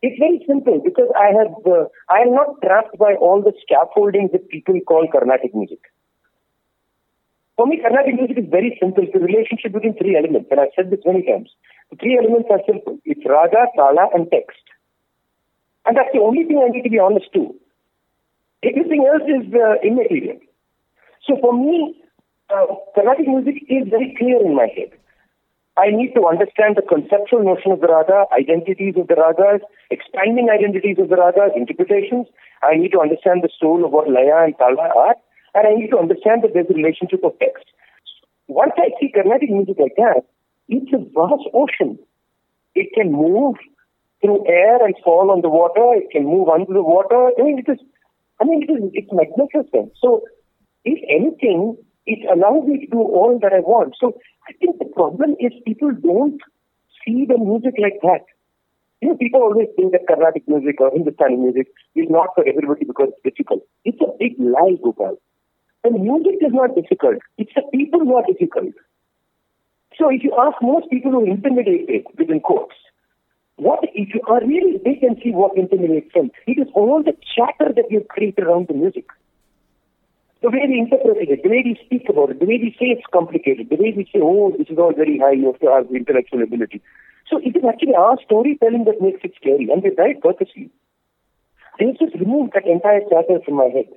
It's 0.00 0.18
very 0.24 0.40
simple 0.46 0.80
because 0.88 1.08
i 1.20 1.28
have 1.36 1.54
uh, 1.76 1.84
i 2.16 2.18
am 2.24 2.34
not 2.34 2.50
trapped 2.64 2.98
by 2.98 3.14
all 3.28 3.40
the 3.46 3.52
scaffolding 3.62 4.28
that 4.34 4.48
people 4.48 4.80
call 4.90 5.08
carnatic 5.14 5.54
music. 5.54 5.88
For 7.56 7.66
me 7.66 7.78
carnatic 7.84 8.14
music 8.18 8.38
is 8.42 8.48
very 8.48 8.78
simple. 8.80 9.02
It's 9.02 9.16
a 9.20 9.24
relationship 9.24 9.72
between 9.78 9.96
three 10.02 10.14
elements 10.20 10.52
and 10.52 10.60
i've 10.60 10.76
said 10.76 10.92
this 10.92 11.08
many 11.10 11.24
times. 11.30 11.50
The 11.90 11.96
three 11.96 12.16
elements 12.20 12.54
are 12.56 12.62
simple. 12.70 12.98
It's 13.04 13.26
raga 13.34 13.64
tala 13.78 14.06
and 14.14 14.30
text. 14.36 14.74
And 15.86 15.96
that's 15.96 16.14
the 16.14 16.22
only 16.28 16.44
thing 16.44 16.62
i 16.66 16.70
need 16.76 16.86
to 16.86 16.94
be 16.96 17.02
honest 17.08 17.34
to 17.38 17.42
Everything 18.62 19.06
else 19.06 19.22
is 19.22 19.52
uh, 19.54 19.78
immaterial. 19.86 20.38
So 21.26 21.36
for 21.40 21.52
me, 21.52 21.94
uh, 22.50 22.66
Carnatic 22.94 23.28
music 23.28 23.62
is 23.68 23.88
very 23.88 24.14
clear 24.18 24.40
in 24.44 24.56
my 24.56 24.66
head. 24.74 24.90
I 25.78 25.90
need 25.94 26.12
to 26.14 26.26
understand 26.26 26.74
the 26.74 26.82
conceptual 26.82 27.44
notion 27.44 27.70
of 27.70 27.80
the 27.80 27.86
raga, 27.86 28.26
identities 28.34 28.94
of 28.98 29.06
the 29.06 29.14
ragas, 29.14 29.60
expanding 29.90 30.50
identities 30.50 30.98
of 30.98 31.08
the 31.08 31.14
ragas, 31.14 31.54
interpretations. 31.54 32.26
I 32.62 32.74
need 32.74 32.90
to 32.92 33.00
understand 33.00 33.44
the 33.46 33.52
soul 33.60 33.84
of 33.84 33.92
what 33.92 34.10
Laya 34.10 34.42
and 34.42 34.58
Tala 34.58 34.90
are, 34.90 35.14
and 35.54 35.68
I 35.68 35.78
need 35.78 35.90
to 35.94 35.98
understand 35.98 36.42
that 36.42 36.50
there's 36.52 36.66
a 36.68 36.74
relationship 36.74 37.22
of 37.22 37.38
text. 37.38 37.70
Once 38.48 38.72
I 38.76 38.90
see 38.98 39.12
Carnatic 39.14 39.50
music 39.50 39.78
like 39.78 39.94
that, 39.96 40.26
it's 40.66 40.90
a 40.92 40.98
vast 40.98 41.46
ocean. 41.54 41.96
It 42.74 42.90
can 42.94 43.12
move 43.12 43.54
through 44.20 44.48
air 44.48 44.84
and 44.84 44.96
fall 45.04 45.30
on 45.30 45.42
the 45.42 45.48
water. 45.48 45.94
It 45.94 46.10
can 46.10 46.24
move 46.24 46.48
under 46.48 46.72
the 46.72 46.82
water. 46.82 47.30
I 47.38 47.42
mean, 47.42 47.62
it 47.62 47.70
is 47.70 47.78
I 48.40 48.44
mean, 48.44 48.62
it 48.62 48.72
is, 48.72 48.90
it's 48.94 49.12
magnificent. 49.12 49.92
So, 50.00 50.22
if 50.84 50.98
anything, 51.08 51.76
it 52.06 52.20
allows 52.30 52.66
me 52.66 52.86
to 52.86 52.86
do 52.86 52.98
all 52.98 53.38
that 53.42 53.52
I 53.52 53.60
want. 53.60 53.94
So, 54.00 54.18
I 54.48 54.52
think 54.54 54.78
the 54.78 54.86
problem 54.86 55.36
is 55.40 55.52
people 55.66 55.92
don't 55.92 56.40
see 57.04 57.26
the 57.26 57.38
music 57.38 57.74
like 57.78 57.98
that. 58.02 58.24
You 59.00 59.10
know, 59.10 59.16
people 59.16 59.42
always 59.42 59.68
think 59.76 59.92
that 59.92 60.06
Carnatic 60.06 60.48
music 60.48 60.80
or 60.80 60.90
Hindustani 60.90 61.36
music 61.36 61.68
is 61.94 62.06
not 62.10 62.28
for 62.34 62.46
everybody 62.46 62.84
because 62.84 63.10
it's 63.12 63.22
difficult. 63.22 63.62
It's 63.84 64.00
a 64.00 64.10
big 64.18 64.34
lie, 64.38 64.74
Gopal. 64.82 65.18
The 65.84 65.90
music 65.90 66.42
is 66.42 66.52
not 66.52 66.74
difficult. 66.74 67.18
It's 67.38 67.52
the 67.54 67.62
people 67.72 68.00
who 68.00 68.16
are 68.16 68.26
difficult. 68.26 68.74
So 69.96 70.10
if 70.10 70.22
you 70.22 70.34
ask 70.38 70.56
most 70.60 70.90
people 70.90 71.12
who 71.12 71.24
intimidate 71.24 72.06
within 72.18 72.40
quotes, 72.40 72.74
what 73.58 73.80
if 73.82 74.14
you 74.14 74.22
are 74.28 74.40
really 74.46 74.78
big 74.78 75.02
and 75.02 75.18
see 75.22 75.30
what 75.30 75.58
intimidates 75.58 76.14
them? 76.14 76.30
It 76.46 76.58
is 76.62 76.68
all 76.74 77.02
the 77.02 77.18
chatter 77.34 77.74
that 77.74 77.90
you 77.90 78.06
create 78.08 78.38
around 78.38 78.68
the 78.68 78.74
music. 78.74 79.06
The 80.42 80.50
way 80.50 80.62
we 80.70 80.78
interpret 80.78 81.18
it, 81.18 81.42
the 81.42 81.50
way 81.50 81.66
we 81.66 81.74
speak 81.84 82.06
about 82.08 82.30
it, 82.30 82.38
the 82.38 82.46
way 82.46 82.62
we 82.62 82.70
say 82.78 82.94
it's 82.94 83.06
complicated, 83.12 83.68
the 83.70 83.82
way 83.82 83.92
we 83.96 84.04
say, 84.14 84.22
oh, 84.22 84.54
this 84.56 84.70
is 84.70 84.78
all 84.78 84.94
very 84.94 85.18
high, 85.18 85.34
you 85.34 85.50
have 85.50 85.58
to 85.58 85.66
have 85.74 85.90
intellectual 85.90 86.42
ability. 86.42 86.80
So 87.26 87.42
it 87.42 87.58
is 87.58 87.66
actually 87.66 87.98
our 87.98 88.16
storytelling 88.24 88.86
that 88.86 89.02
makes 89.02 89.26
it 89.26 89.34
scary, 89.34 89.66
and 89.66 89.82
we 89.82 89.90
died 89.90 90.22
purposely. 90.22 90.70
They 91.78 91.90
just 91.98 92.14
removed 92.14 92.54
that 92.54 92.70
entire 92.70 93.02
chatter 93.10 93.42
from 93.44 93.58
my 93.58 93.66
head. 93.74 93.90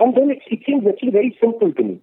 And 0.00 0.14
then 0.18 0.34
it, 0.34 0.42
it 0.50 0.66
seems 0.66 0.82
actually 0.90 1.14
very 1.14 1.38
simple 1.40 1.72
to 1.72 1.82
me. 1.82 2.02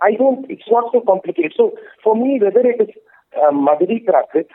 I 0.00 0.14
don't, 0.14 0.48
it's 0.48 0.70
not 0.70 0.94
so 0.94 1.02
complicated. 1.02 1.54
So 1.56 1.74
for 2.02 2.14
me, 2.14 2.38
whether 2.40 2.62
it 2.62 2.78
is 2.78 2.94
um, 3.42 3.66
Madhuri 3.66 4.06
Prakrit, 4.06 4.46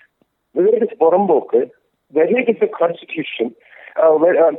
whether 0.57 0.73
it 0.77 0.85
is 0.87 0.93
പുറമ്പോക്ക് 1.03 1.61
whether 2.15 2.37
it 2.41 2.49
is 2.49 2.61
a 2.61 2.69
constitution, 2.81 3.47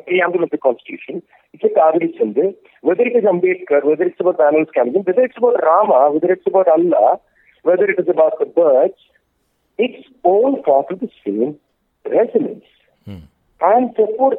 preamble 0.07 0.43
of 0.47 0.51
the 0.51 0.59
constitution, 0.59 1.23
it's 1.53 1.65
a 1.65 1.69
Kavadi 1.69 2.09
Chindu, 2.19 2.55
whether 2.83 3.03
it 3.03 3.17
is 3.17 3.25
Ambedkar, 3.25 3.85
whether 3.85 4.05
it's 4.05 4.21
about 4.21 4.41
animals 4.41 4.69
cannibalism, 4.75 5.05
whether 5.07 5.23
it's 5.23 5.39
about 5.39 5.63
Rama, 5.63 6.13
whether 6.13 6.33
it's 6.33 6.47
about 6.47 6.69
Allah, 6.69 7.21
whether 7.63 7.85
it 7.85 7.99
is 7.99 8.09
about 8.09 8.39
the 8.39 8.47
birds, 8.47 9.01
it's 9.79 10.07
all 10.23 10.63
part 10.63 10.87
of 10.91 11.01
the 11.01 11.11
same 11.25 11.57
resonance. 12.05 12.65
Hmm. 13.05 13.25
And 13.61 13.95
therefore, 13.97 14.35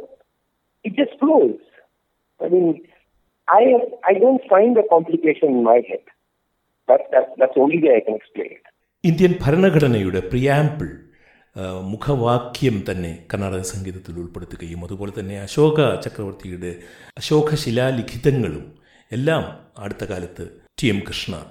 it 0.83 0.95
just 0.95 1.17
flows. 1.19 1.59
I 2.43 2.49
mean, 2.49 2.81
I 3.47 3.63
I 4.05 4.13
don't 4.13 4.41
find 4.49 4.77
a 4.77 4.83
complication 4.89 5.49
in 5.49 5.63
my 5.63 5.81
head. 5.89 6.05
That, 6.87 7.01
that's 7.37 7.53
the 7.55 7.61
only 7.61 7.81
way 7.83 7.95
I 7.97 8.05
can 8.05 8.15
explain 8.15 8.51
it. 8.57 8.65
Indian 9.03 9.33
ഭരണഘടനയുടെ 9.43 10.21
preamble. 10.31 11.08
മുഖവാക്യം 11.81 12.83
തന്നെ 12.91 13.25
കർണാടക 13.33 13.61
സംഗീതത്തിൽ 13.61 14.19
ഉൾപ്പെടുത്തുകയും 14.19 14.85
അതുപോലെ 14.85 15.19
തന്നെ 15.19 15.41
അശോക 15.41 15.95
ചക്രവർത്തിയുടെ 15.99 16.75
അശോക 17.17 17.55
ശിലാലിഖിതങ്ങളും 17.55 18.73
എല്ലാം 19.11 19.57
അടുത്ത 19.77 20.03
കാലത്ത് 20.03 20.47
ടി 20.83 20.87
എം 20.87 20.99
കൃഷ്ണ 20.99 21.45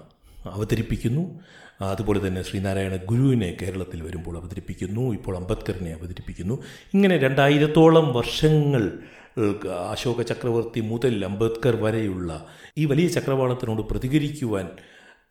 അവതരിപ്പിക്കുന്നു. 0.46 1.40
അതുപോലെ 1.80 2.26
തന്നെ 2.26 2.42
ശ്രീനാരായണ 2.42 2.96
ഗുരുവിനെ 2.96 3.56
കേരളത്തിൽ 3.62 4.02
വരുമ്പോൾ 4.02 4.38
അവതരിപ്പിക്കുന്നു. 4.38 5.12
ഇപ്പോൾ 5.12 5.36
അംബേദ്കറിനെ 5.36 5.92
അവതരിപ്പിക്കുന്നു. 5.92 6.62
ഇങ്ങനെ 6.94 7.18
രണ്ടായിരത്തോളം 7.18 8.12
വർഷങ്ങൾ 8.12 8.98
അശോക 9.90 10.22
ചക്രവർത്തി 10.22 10.80
മുതൽ 10.80 11.24
അംബേദ്കർ 11.24 11.76
വരെയുള്ള 11.76 12.46
ഈ 12.78 12.84
വലിയ 12.84 13.08
ചക്രവാളത്തിനോട് 13.08 13.82
പ്രതികരിക്കുവാൻ 13.82 14.68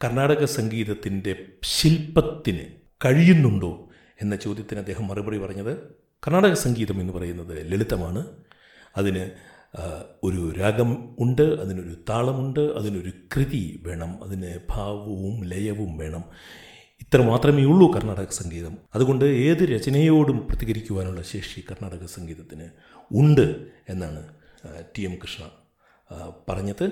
കർണാടക 0.03 0.45
സംഗീതത്തിന്റെ 0.45 1.35
ശില്പത്തിന് 1.63 2.59
കഴിയുന്നുണ്ടോ? 3.05 3.86
എന്ന 4.21 4.35
ചോദ്യത്തിന് 4.35 4.79
അദ്ദേഹം 4.79 5.07
മറുപടി 5.07 5.37
പറഞ്ഞത് 5.37 5.73
കർണാടക 6.27 6.53
സംഗീതം 6.53 7.01
എന്ന് 7.01 7.13
പറയുന്നത് 7.13 7.71
ലളിതമാണ്. 7.71 8.21
അതിന് 8.97 9.23
ഒരു 10.23 10.53
രാഗം 10.59 11.15
ഉണ്ട് 11.19 11.41
അതിനൊരു 11.41 11.95
താളമുണ്ട് 12.09 12.59
അതിനൊരു 12.59 13.11
കൃതി 13.35 13.83
വേണം 13.85 14.23
അതിന് 14.23 14.59
ഭാവവും 14.69 15.43
ലയവും 15.43 15.97
വേണം. 15.97 16.23
ഇത്ര 17.01 17.21
മാത്രമേ 17.21 17.63
ഉള്ളൂ 17.63 17.87
കർണാടക 17.93 18.29
സംഗീതം. 18.29 18.77
അതുകൊണ്ട് 18.95 19.25
ഏത് 19.25 19.63
രചനയോടും 19.73 20.47
പ്രതികരിക്കുവാനുള്ള 20.47 21.21
ശേഷി 21.21 21.59
കർണാടക 21.71 22.05
സംഗീതത്തിന് 22.05 22.67
ഉണ്ട് 23.13 23.47
എന്നാണ് 23.89 24.21
ടി 24.97 25.01
എം 25.01 25.15
കൃഷ്ണ 25.15 25.43
പറഞ്ഞത്. 26.49 26.89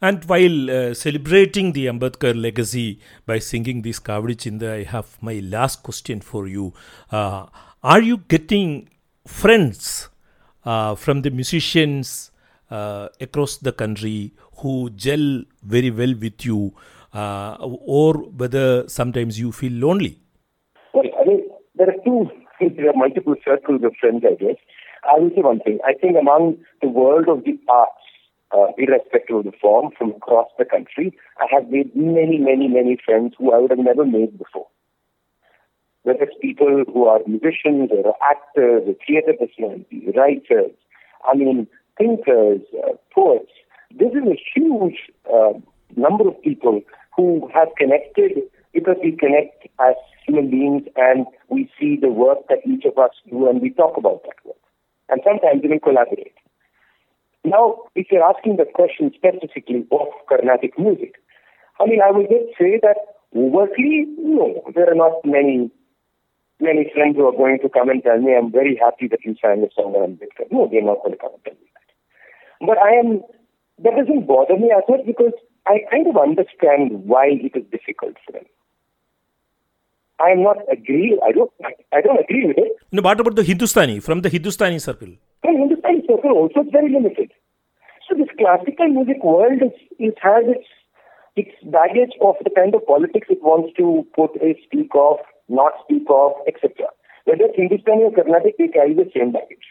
And 0.00 0.24
while 0.24 0.70
uh, 0.70 0.94
celebrating 0.94 1.72
the 1.72 1.86
Ambedkar 1.86 2.34
legacy 2.40 2.98
by 3.24 3.38
singing 3.38 3.82
this 3.82 4.00
Kavadi 4.00 4.36
Chinda, 4.36 4.72
I 4.72 4.82
have 4.82 5.16
my 5.22 5.40
last 5.40 5.82
question 5.82 6.20
for 6.20 6.48
you. 6.48 6.72
Uh, 7.10 7.46
are 7.82 8.02
you 8.02 8.18
getting 8.28 8.88
friends 9.26 10.08
uh, 10.64 10.94
from 10.94 11.22
the 11.22 11.30
musicians 11.30 12.30
uh, 12.70 13.08
across 13.20 13.58
the 13.58 13.72
country 13.72 14.32
who 14.56 14.90
gel 14.90 15.42
very 15.62 15.90
well 15.90 16.14
with 16.20 16.44
you, 16.44 16.74
uh, 17.14 17.56
or 17.60 18.14
whether 18.14 18.88
sometimes 18.88 19.38
you 19.38 19.52
feel 19.52 19.72
lonely? 19.72 20.18
Well, 20.94 21.04
I 21.20 21.24
mean, 21.24 21.42
there 21.74 21.88
are 21.88 22.04
two, 22.04 22.30
there 22.60 22.88
are 22.90 22.96
multiple 22.96 23.34
circles 23.44 23.82
of 23.84 23.92
friends, 24.00 24.24
I 24.24 24.34
guess. 24.34 24.56
I 25.04 25.18
will 25.18 25.30
say 25.30 25.42
one 25.42 25.60
thing. 25.60 25.78
I 25.84 25.94
think 25.94 26.16
among 26.20 26.58
the 26.80 26.88
world 26.88 27.28
of 27.28 27.44
the 27.44 27.58
arts, 27.68 28.01
uh, 28.54 28.68
irrespective 28.78 29.36
of 29.36 29.44
the 29.44 29.52
form, 29.60 29.90
from 29.96 30.10
across 30.10 30.48
the 30.58 30.64
country, 30.64 31.16
I 31.38 31.46
have 31.50 31.70
made 31.70 31.94
many, 31.94 32.38
many, 32.38 32.68
many 32.68 32.98
friends 33.04 33.34
who 33.38 33.52
I 33.52 33.58
would 33.58 33.70
have 33.70 33.78
never 33.78 34.04
made 34.04 34.38
before. 34.38 34.66
Whether 36.02 36.24
it's 36.24 36.36
people 36.40 36.84
who 36.92 37.06
are 37.06 37.20
musicians 37.26 37.90
or 37.92 38.14
actors 38.22 38.82
or 38.86 38.94
theatre 39.06 39.34
personalities, 39.38 40.12
writers, 40.16 40.72
I 41.24 41.36
mean, 41.36 41.68
thinkers, 41.96 42.60
uh, 42.82 42.94
poets. 43.14 43.52
This 43.92 44.10
is 44.12 44.26
a 44.26 44.40
huge 44.54 44.98
uh, 45.32 45.52
number 45.96 46.28
of 46.28 46.40
people 46.42 46.80
who 47.16 47.48
have 47.54 47.68
connected 47.78 48.42
because 48.72 48.96
we 49.02 49.12
connect 49.12 49.68
as 49.80 49.94
human 50.26 50.50
beings 50.50 50.82
and 50.96 51.26
we 51.48 51.70
see 51.78 51.96
the 52.00 52.08
work 52.08 52.38
that 52.48 52.58
each 52.66 52.84
of 52.84 52.98
us 52.98 53.10
do 53.30 53.48
and 53.48 53.60
we 53.60 53.70
talk 53.70 53.96
about 53.96 54.22
that 54.24 54.36
work. 54.44 54.56
And 55.08 55.20
sometimes 55.24 55.62
even 55.64 55.78
collaborate. 55.78 56.34
Now, 57.44 57.76
if 57.94 58.06
you're 58.10 58.22
asking 58.22 58.56
the 58.56 58.66
question 58.72 59.12
specifically 59.14 59.86
of 59.90 60.08
Carnatic 60.28 60.78
music, 60.78 61.16
I 61.80 61.86
mean, 61.86 62.00
I 62.00 62.10
would 62.10 62.28
just 62.28 62.56
say 62.58 62.78
that 62.82 62.96
overtly, 63.34 64.06
no, 64.18 64.62
there 64.74 64.90
are 64.90 64.94
not 64.94 65.24
many 65.24 65.70
many 66.62 66.86
friends 66.94 67.16
who 67.16 67.26
are 67.26 67.36
going 67.36 67.58
to 67.58 67.68
come 67.68 67.90
and 67.90 68.02
tell 68.02 68.18
me, 68.18 68.34
I'm 68.38 68.52
very 68.52 68.78
happy 68.78 69.08
that 69.10 69.24
you 69.24 69.34
sang 69.42 69.66
a 69.66 69.70
song 69.74 69.98
on 69.98 70.14
Ambedkar. 70.14 70.46
No, 70.52 70.68
they're 70.70 70.80
not 70.80 71.02
going 71.02 71.12
to 71.12 71.18
come 71.18 71.34
and 71.34 71.42
tell 71.42 71.58
me 71.58 71.66
that. 71.74 71.88
But 72.62 72.78
I 72.78 72.94
am, 73.02 73.20
that 73.82 73.98
doesn't 73.98 74.30
bother 74.30 74.56
me 74.56 74.70
as 74.70 74.86
much 74.88 75.02
because 75.04 75.34
I 75.66 75.82
kind 75.90 76.06
of 76.06 76.16
understand 76.16 77.02
why 77.02 77.34
it 77.34 77.58
is 77.58 77.66
difficult 77.66 78.14
for 78.24 78.32
them. 78.32 78.46
I 80.22 80.30
am 80.30 80.42
not 80.42 80.58
agree. 80.70 81.18
I 81.26 81.32
don't. 81.32 81.50
I 81.92 82.00
don't 82.00 82.20
agree 82.20 82.46
with 82.46 82.58
it. 82.58 82.76
No, 82.92 83.02
what 83.02 83.18
about 83.18 83.34
the 83.34 83.42
Hindustani 83.42 83.98
from 84.00 84.20
the 84.22 84.28
Hindustani 84.28 84.78
circle? 84.78 85.08
And 85.42 85.58
Hindustani 85.58 86.02
circle 86.06 86.32
also 86.32 86.60
is 86.60 86.68
very 86.70 86.92
limited. 86.92 87.32
So 88.08 88.16
this 88.16 88.28
classical 88.38 88.88
music 88.88 89.24
world 89.24 89.62
is, 89.62 89.74
is 89.98 90.14
has 90.22 90.44
its 90.46 90.68
its 91.34 91.56
baggage 91.64 92.14
of 92.20 92.36
the 92.44 92.50
kind 92.50 92.74
of 92.74 92.86
politics 92.86 93.26
it 93.30 93.42
wants 93.42 93.74
to 93.78 94.06
put 94.14 94.30
a 94.42 94.54
speak 94.64 94.90
of, 94.94 95.16
not 95.48 95.72
speak 95.84 96.04
of, 96.08 96.32
etc. 96.46 96.92
Whether 97.24 97.50
it's 97.50 97.56
Hindustani 97.56 98.04
or 98.04 98.12
Carnatic, 98.12 98.58
they 98.58 98.68
carry 98.68 98.94
the 98.94 99.10
same 99.16 99.32
baggage. 99.32 99.66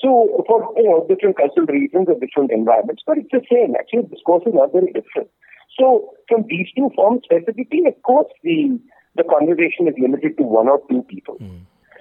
So 0.00 0.44
for 0.46 0.72
you 0.76 0.88
know 0.88 1.04
different 1.08 1.36
cultural 1.36 1.66
reasons 1.66 2.08
or 2.08 2.16
different 2.16 2.50
environments, 2.50 3.02
but 3.06 3.18
it's 3.18 3.32
the 3.32 3.44
same. 3.50 3.76
Actually, 3.76 4.08
the 4.08 4.16
discourse 4.16 4.44
is 4.46 4.56
very 4.56 4.92
different. 4.92 5.28
So 5.76 6.14
from 6.28 6.44
these 6.48 6.68
two 6.76 6.88
forms 6.94 7.22
specifically, 7.24 7.84
of 7.88 8.00
course, 8.02 8.30
the 8.42 8.78
the 9.16 9.24
conversation 9.24 9.88
is 9.88 9.94
limited 9.98 10.36
to 10.38 10.42
one 10.42 10.68
or 10.68 10.80
two 10.90 11.02
people. 11.02 11.36
Mm. 11.40 11.60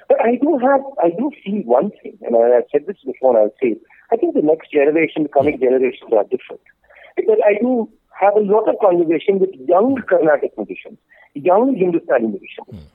But 0.09 0.21
I 0.21 0.35
do 0.35 0.59
have, 0.59 0.81
I 1.01 1.09
do 1.09 1.31
see 1.43 1.61
one 1.65 1.91
thing, 2.01 2.17
and 2.21 2.35
I, 2.35 2.61
have 2.61 2.67
said 2.71 2.85
this 2.87 2.97
before, 3.05 3.37
and 3.37 3.49
I'll 3.49 3.57
say, 3.61 3.77
I 4.11 4.17
think 4.17 4.35
the 4.35 4.41
next 4.41 4.71
generation, 4.71 5.23
the 5.23 5.29
coming 5.29 5.59
generations 5.59 6.11
are 6.11 6.23
different. 6.23 6.61
Because 7.15 7.39
I 7.45 7.57
do 7.61 7.89
have 8.19 8.35
a 8.35 8.45
lot 8.45 8.67
of 8.67 8.75
conversation 8.81 9.39
with 9.39 9.49
young 9.67 9.97
Carnatic 10.09 10.51
musicians, 10.57 10.97
young 11.33 11.75
Hindustani 11.75 12.27
musicians, 12.27 12.83
mm. 12.83 12.85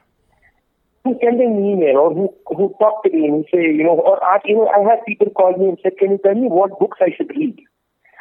who 1.04 1.18
send 1.22 1.40
an 1.40 1.64
email 1.64 1.96
or 1.96 2.14
who, 2.14 2.28
who 2.54 2.74
talk 2.78 3.02
to 3.04 3.10
me 3.10 3.26
and 3.26 3.44
say, 3.52 3.62
you 3.62 3.84
know, 3.84 3.98
or 3.98 4.22
ask, 4.22 4.44
you 4.46 4.56
know, 4.56 4.68
I 4.68 4.82
had 4.82 5.04
people 5.06 5.30
call 5.30 5.56
me 5.56 5.68
and 5.70 5.78
said, 5.82 5.98
can 5.98 6.10
you 6.12 6.20
tell 6.22 6.34
me 6.34 6.48
what 6.48 6.78
books 6.78 6.98
I 7.00 7.14
should 7.16 7.30
read? 7.30 7.58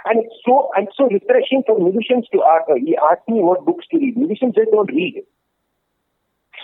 And 0.06 0.24
it's 0.24 0.36
so, 0.46 0.72
and 0.78 0.88
so 0.96 1.10
refreshing 1.12 1.64
for 1.68 1.78
musicians 1.78 2.28
to 2.32 2.40
ask, 2.44 2.72
he 2.80 2.96
asked 3.12 3.28
me 3.28 3.44
what 3.44 3.66
books 3.66 3.86
to 3.92 3.98
read. 3.98 4.16
Musicians 4.16 4.56
just 4.56 4.72
don't 4.72 4.92
read. 4.94 5.22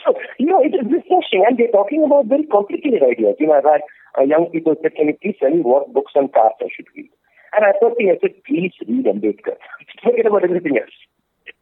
So, 0.04 0.16
you 0.38 0.48
know, 0.48 0.60
it 0.60 0.76
is 0.76 0.84
refreshing, 0.84 1.48
and 1.48 1.58
they're 1.58 1.72
talking 1.72 2.04
about 2.04 2.28
very 2.28 2.46
complicated 2.46 3.02
ideas. 3.04 3.40
You 3.40 3.48
know, 3.48 3.58
I've 3.58 3.64
had 3.64 3.82
uh, 4.20 4.24
young 4.28 4.52
people 4.52 4.76
say, 4.84 4.92
can 4.92 5.08
you 5.08 5.18
please 5.22 5.40
tell 5.40 5.52
me 5.52 5.64
what 5.64 5.94
books 5.94 6.14
on 6.16 6.28
caste 6.30 6.60
I 6.60 6.68
should 6.76 6.92
read? 6.96 7.10
And 7.56 7.64
I 7.64 7.72
thought, 7.80 7.96
I 8.02 8.20
said, 8.20 8.36
please 8.44 8.74
read 8.88 9.06
Ambedkar. 9.06 9.56
Forget 10.04 10.26
about 10.26 10.44
everything 10.44 10.78
else. 10.78 10.98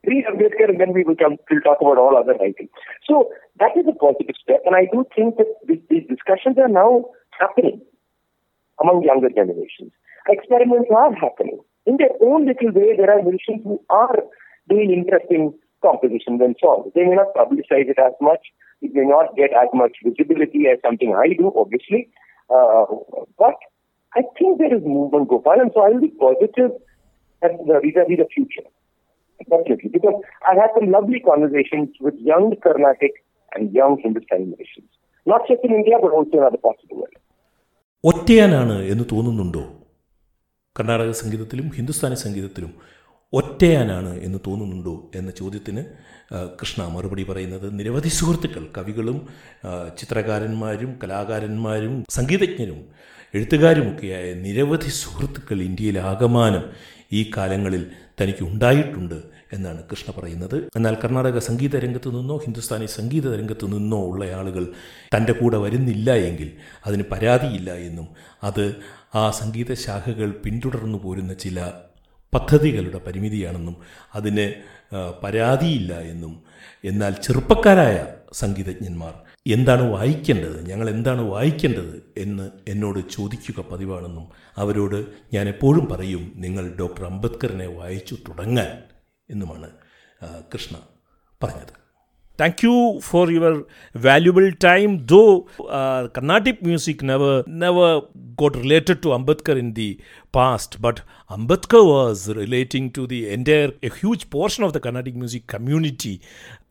Read 0.07 0.25
Ambedkar, 0.25 0.73
and 0.73 0.81
then 0.81 0.93
we 0.93 1.03
will 1.03 1.15
come, 1.15 1.37
we'll 1.49 1.61
talk 1.61 1.77
about 1.81 2.01
all 2.01 2.17
other 2.17 2.33
writing. 2.39 2.69
So 3.05 3.29
that 3.59 3.77
is 3.77 3.85
a 3.85 3.93
positive 3.93 4.35
step, 4.41 4.65
and 4.65 4.75
I 4.75 4.89
do 4.89 5.05
think 5.15 5.37
that 5.37 5.49
these 5.67 6.07
discussions 6.09 6.57
are 6.57 6.71
now 6.71 7.05
happening 7.37 7.81
among 8.81 9.03
younger 9.03 9.29
generations. 9.29 9.93
Experiments 10.29 10.89
are 10.89 11.13
happening. 11.13 11.59
In 11.85 11.97
their 11.97 12.13
own 12.21 12.45
little 12.45 12.71
way, 12.73 12.97
there 12.97 13.09
are 13.09 13.21
musicians 13.21 13.61
who 13.63 13.81
are 13.89 14.21
doing 14.69 14.89
interesting 14.93 15.53
compositions 15.81 16.39
then 16.39 16.55
songs. 16.59 16.91
They 16.95 17.05
may 17.05 17.15
not 17.15 17.33
publicize 17.35 17.89
it 17.93 17.99
as 17.99 18.13
much. 18.21 18.43
It 18.81 18.93
may 18.93 19.05
not 19.05 19.35
get 19.35 19.51
as 19.53 19.69
much 19.73 19.97
visibility 20.03 20.67
as 20.71 20.79
something 20.81 21.13
I 21.15 21.33
do, 21.33 21.51
obviously. 21.55 22.09
Uh, 22.49 22.85
but 23.37 23.55
I 24.13 24.21
think 24.37 24.59
there 24.59 24.75
is 24.75 24.83
movement, 24.83 25.29
Gopal, 25.29 25.59
and 25.61 25.71
so 25.73 25.81
I 25.81 25.89
will 25.89 26.01
be 26.01 26.13
positive 26.19 26.71
that 27.41 27.51
vis-a-vis 27.83 28.17
the 28.17 28.27
future. 28.33 28.67
Definitely. 29.49 29.89
Because 29.89 30.17
I 30.47 30.55
had 30.55 30.69
some 30.77 30.91
lovely 30.91 31.19
conversations 31.19 31.89
with 31.99 32.15
young 32.19 32.53
Carnatic 32.63 33.13
and 33.53 33.73
young 33.73 33.99
Hindustani 34.03 34.45
musicians. 34.45 34.89
Not 35.25 35.47
just 35.47 35.63
in 35.63 35.71
India, 35.73 35.97
but 36.01 36.11
also 36.11 36.37
in 36.37 36.43
other 36.43 36.57
parts 36.57 36.81
of 36.83 36.89
the 36.89 36.95
world. 37.01 37.17
ഒറ്റയാനാണ് 38.03 38.75
എന്ന് 38.91 39.03
തോന്നുന്നുണ്ടോ 39.11 39.63
കർണാടക 40.77 41.11
സംഗീതത്തിലും 41.21 41.67
ഹിന്ദുസ്ഥാനി 41.77 42.17
സംഗീതത്തിലും 42.23 42.71
ഒറ്റയാനാണ് 43.33 44.21
എന്ന് 44.23 44.39
തോന്നുന്നുണ്ടോ 44.47 45.11
എന്ന 45.15 45.31
ചോദ്യത്തിന് 45.31 45.83
കൃഷ്ണ 46.61 46.83
മറുപടി 46.83 47.23
പറയുന്നത് 47.23 47.79
നിരവധി 47.79 48.09
സുഹൃത്തുക്കൾ 48.09 48.63
കവികളും 48.77 49.27
ചിത്രകാരന്മാരും 49.97 50.99
കലാകാരന്മാരും 51.03 52.05
സംഗീതജ്ഞരും 52.09 52.79
എഴുത്തുകാരുമൊക്കെയായ 53.33 54.33
നിരവധി 54.33 54.89
സുഹൃത്തുക്കൾ 54.89 55.61
ഇന്ത്യയിൽ 55.61 55.99
ആകമാനം 55.99 56.63
ഈ 57.11 57.31
കാലങ്ങളിൽ 57.37 57.91
തനിക്ക് 58.21 58.43
ഉണ്ടായിട്ടുണ്ട് 58.43 59.23
എന്നാണ് 59.53 59.83
കൃഷ്ണ 59.91 60.13
പറയുന്നത്. 60.17 60.69
എന്നാൽ 60.75 60.95
കർണാടക 61.03 61.37
സംഗീത 61.39 61.75
രംഗത്തു 61.75 62.09
നിന്നോ 62.09 62.37
ഹിന്ദുസ്ഥാനി 62.37 62.85
സംഗീത 62.85 63.35
രംഗത്തു 63.35 63.65
നിന്നോ 63.65 63.99
ഉള്ള 64.09 64.25
ആളുകൾ 64.25 64.65
തന്റെ 65.15 65.33
കൂടെ 65.33 65.57
വരുന്നില്ല 65.57 66.11
എങ്കിൽ 66.13 66.51
അതിന് 66.85 67.03
പരാതിയില്ല 67.11 67.71
എന്നും 67.73 68.07
അത് 68.43 68.75
ആ 69.15 69.31
സംഗീത 69.31 69.73
ശാഖകൾ 69.73 70.31
പിന്തുടർന്നു 70.43 70.97
പോരുന്ന 70.97 71.33
ചില 71.33 71.59
പദ്ധതികളുടെ 72.33 72.99
പരിമിതിയാണെന്നും 73.07 73.75
അതിന് 74.15 74.47
പരാതിയില്ല 75.23 75.99
എന്നും. 76.13 76.33
എന്നാൽ 76.85 77.13
ചെറുപ്പക്കാരായ 77.25 77.97
സംഗീതജ്ഞന്മാർ 78.33 79.13
എന്താണ് 79.47 79.83
വായിക്കേണ്ടത് 79.91 80.69
ഞങ്ങൾ 80.69 80.89
എന്താണ് 80.89 81.21
വായിക്കേണ്ടത് 81.21 82.13
എന്ന് 82.17 82.45
എന്നോട് 82.67 82.99
ചോദിക്കുക 83.09 83.65
പതിവാണെന്നും 83.71 84.25
അവരോട് 84.57 85.05
ഞാൻ 85.33 85.47
എപ്പോഴും 85.49 85.85
പറയും 85.89 86.31
നിങ്ങൾ 86.35 86.75
ഡോക്ടർ 86.81 87.05
അംബേദ്കറിനെ 87.05 87.67
വായിച്ചു 87.67 88.15
തുടങ്ങാൻ 88.29 88.71
എന്നുമാണ് 89.29 89.69
കൃഷ്ണ 90.53 90.77
പറഞ്ഞത്. 91.43 91.75
Thank 92.39 92.63
you 92.65 92.77
for 93.07 93.23
your 93.31 93.65
valuable 93.95 94.47
time. 94.65 94.91
Though 95.11 95.33
uh, 95.79 95.99
carnatic 96.15 96.57
never 97.09 97.33
never 97.63 97.89
got 98.41 98.53
related 98.61 98.97
to 99.03 99.09
ambedkar 99.17 99.55
in 99.63 99.69
the 99.79 99.89
past 100.31 100.81
but 100.81 101.01
ambedkar 101.29 101.83
was 101.85 102.27
relating 102.41 102.89
to 102.91 103.05
the 103.07 103.29
entire 103.29 103.71
a 103.83 103.89
huge 103.89 104.29
portion 104.29 104.63
of 104.63 104.73
the 104.73 104.79
carnatic 104.79 105.15
music 105.15 105.47
community 105.47 106.21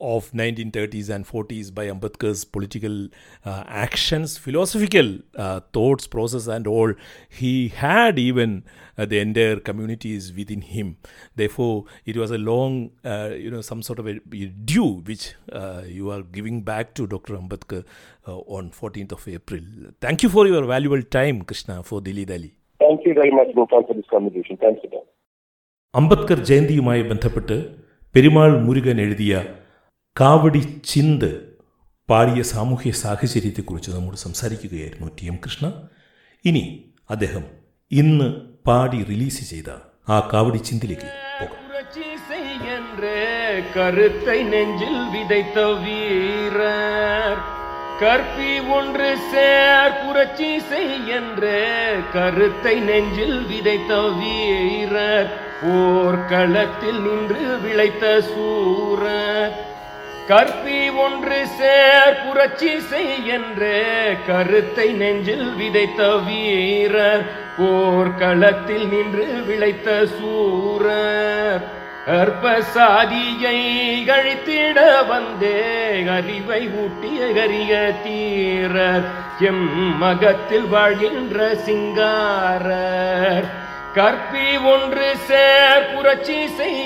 of 0.00 0.30
1930s 0.32 1.10
and 1.14 1.26
40s 1.26 1.72
by 1.74 1.86
ambedkar's 1.86 2.44
political 2.44 3.08
uh, 3.44 3.64
actions 3.66 4.38
philosophical 4.38 5.18
uh, 5.36 5.60
thoughts 5.72 6.06
process 6.06 6.46
and 6.46 6.66
all 6.66 6.94
he 7.28 7.68
had 7.68 8.18
even 8.18 8.62
the 8.96 9.18
entire 9.18 9.56
communities 9.56 10.32
within 10.38 10.62
him 10.62 10.96
therefore 11.36 11.84
it 12.04 12.16
was 12.16 12.30
a 12.30 12.38
long 12.38 12.90
you 13.44 13.50
know 13.50 13.60
some 13.60 13.82
sort 13.82 13.98
of 13.98 14.06
a, 14.06 14.16
a 14.32 14.46
due 14.72 15.00
which 15.10 15.34
uh, 15.52 15.82
you 15.86 16.10
are 16.10 16.22
giving 16.22 16.62
back 16.62 16.94
to 16.94 17.06
Dr. 17.06 17.36
Ambedkar 17.36 17.84
uh, 18.26 18.38
on 18.56 18.70
14th 18.70 19.12
of 19.12 19.28
April. 19.28 19.62
Thank 20.00 20.22
you 20.22 20.28
for 20.28 20.46
your 20.46 20.64
valuable 20.64 21.02
time, 21.02 21.42
Krishna, 21.42 21.82
for 21.82 22.00
Dilli 22.00 22.26
Dali. 22.26 22.59
Thank 22.89 23.05
you 23.05 23.13
very 23.13 23.31
much, 23.31 23.49
Gopal, 23.51 23.83
for 23.83 23.93
this 23.93 24.07
conversation. 24.07 24.57
Thanks 24.57 24.83
again. 24.83 25.05
Ambedkar 25.93 26.37
ജയന്തിയുമായി 26.47 27.03
ബന്ധപ്പെട്ട് 27.03 27.55
പെരുമാൾ 28.15 28.49
മുരുകൻ 28.65 28.97
എഴുതിയ 29.01 29.33
കാവടി 30.15 30.61
ചിന്ത് 30.85 31.29
പാടിയ 32.09 32.41
സാമൂഹ്യ 32.49 32.91
സാഹചര്യത്തെക്കുറിച്ച് 33.01 33.91
നമ്മോട് 33.91 34.17
സംസാരിക്കുകയായിരുന്നു 34.23 35.07
T 35.17 35.25
M 35.27 35.37
Krishna 35.45 35.65
ഇനി 36.45 36.63
അദ്ദേഹം 37.09 37.43
ഇന്ന് 37.91 38.27
പാടി 38.67 38.99
റിലീസ് 39.09 39.43
ചെയ്ത 39.51 39.69
ആ 40.09 40.19
കാവടി 40.31 40.61
ചിന്തിലേക്ക് 40.69 41.09
പോകാം 41.39 41.61
என்று 42.75 43.15
கருத்தை 43.73 44.37
நெஞ்சில் 44.51 45.01
விதைத்த 45.13 45.57
வீரர் 45.83 47.41
கற்பி 48.00 48.52
ஒன்று 48.74 49.08
சேர் 49.30 49.96
புரட்சி 50.02 50.50
செய் 50.68 51.08
என்று 51.16 51.56
கருத்தை 52.12 52.72
நெஞ்சில் 52.86 53.40
விதைத்த 53.48 53.98
வீரர். 54.18 55.28
போர்க்களத்தில் 55.62 57.00
நின்று 57.06 57.42
விளைத்த 57.64 58.04
சூரர். 58.28 59.52
கற்பி 60.30 60.80
ஒன்று 61.04 61.40
சேர் 61.58 62.16
புரட்சி 62.22 62.72
செய் 62.90 63.26
என்று 63.36 63.74
கருத்தை 64.28 64.88
நெஞ்சில் 65.02 65.50
விதைத்த 65.60 66.08
வீரர். 66.28 67.26
போர்க்களத்தில் 67.58 68.86
நின்று 68.94 69.26
விளைத்த 69.50 69.98
சூரர். 70.16 71.62
கற்பசாதியை 72.06 73.58
கழித்திட 74.08 74.78
வந்தே 75.08 75.58
அறிவை 76.16 76.60
ஊட்டிய 76.82 77.20
கரிய 77.36 77.72
தீரர். 78.04 79.06
எம் 79.40 79.98
மகத்தில் 79.98 80.68
வாழ்கின்ற 80.74 81.54
சிங்காரர். 81.66 83.48
கற்பி 83.94 84.48
ஒன்று 84.72 85.16
சேர் 85.28 85.88
புரட்சி 85.94 86.46
செய் 86.56 86.84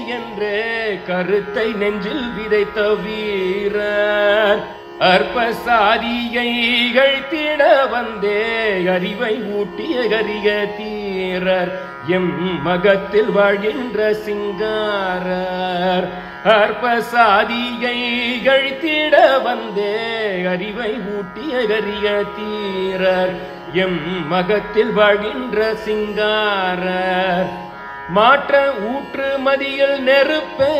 கருத்தை 1.07 1.72
நெஞ்சில் 1.72 2.27
விதைத்த 2.37 2.79
வீரர். 3.05 4.62
அற்பசாதியைகள் 5.00 7.28
திட 7.30 7.87
வந்தே 7.87 8.87
அறிவை 8.87 9.35
ஊட்டிய 9.35 10.00
கரிக 10.00 10.76
தீரர். 10.76 11.80
எம் 12.07 12.62
மகத்தில் 12.62 13.30
வாழ்கின்ற 13.30 14.12
சிங்காரர். 14.12 16.09
அற்பசாதியைகள் 16.44 18.80
திட 18.80 19.38
வந்தே 19.38 20.44
அறிவை 20.44 20.90
ஊட்டிய 20.90 21.66
கரிய 21.66 22.24
தீரர். 22.37 23.35
எம் 23.72 24.28
மகத்தில் 24.28 24.92
வாழ்கின்ற 24.92 25.74
சிங்காரர். 25.74 27.72
மாற்ற 28.09 28.73
ஊற்று 28.73 29.38
மதியில் 29.38 30.03
நெருப்பே 30.03 30.75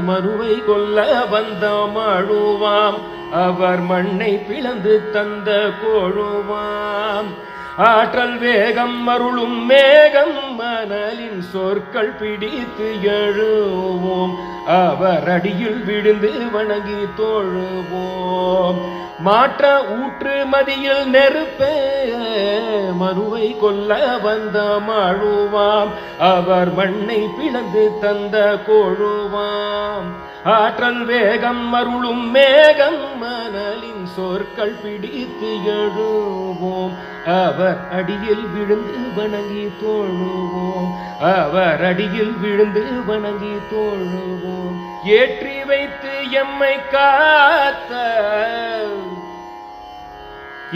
மறுவை 0.00 0.62
கொல்ல 0.66 1.24
வந்த 1.24 1.90
அழுவாம். 1.94 2.98
அவர் 3.32 3.80
மண்ணை 3.80 4.36
பிளந்து 4.36 5.10
தந்த 5.10 5.70
கோழுவாம். 5.84 7.26
ஆற்றல் 7.76 8.38
வேகம் 8.38 9.08
மருளும் 9.08 9.64
மேகம் 9.66 10.60
மணலின் 10.60 11.40
சொற்கள் 11.40 12.12
பிடித்து 12.12 12.94
எழுவோம். 13.02 14.34
அவர் 14.66 15.30
அடியில் 15.30 15.84
விழுந்து 15.84 16.32
வணங்கி 16.52 17.08
தோழுவோம். 17.18 18.78
மாற்ற 19.18 19.84
ஊற்று 19.84 20.46
மதியில் 20.46 21.10
நெருப்பே 21.10 21.74
மறுவை 22.96 23.56
கொல்ல 23.60 24.18
வந்த 24.22 24.80
மாழுவாம் 24.88 25.88
அவர் 26.18 26.74
மண்ணை 26.74 27.18
பிளந்து 27.18 27.92
தந்த 28.00 28.58
கோழுவாம். 28.68 30.08
ஆற்றல் 30.44 31.04
வேகம் 31.04 31.72
அருளும் 31.72 32.30
மேகம் 32.30 33.22
மணலின் 33.22 34.04
சொற்கள் 34.04 34.74
பிடித்து 34.82 35.56
எழுவோம். 35.66 36.92
அவர் 37.26 37.88
அடியில் 37.92 38.46
விழுந்து 38.46 38.98
வணங்கி 39.16 39.72
தோழுவோம். 39.82 40.88
அவர் 41.20 41.84
அடியில் 41.84 42.34
விழுந்து 42.40 42.84
வணங்கி 43.06 43.56
தோழுவோம். 43.70 44.74
ஏற்றி 45.04 45.64
வைத்து 45.64 46.30
எம்மை 46.30 46.88
காத்த 46.90 47.92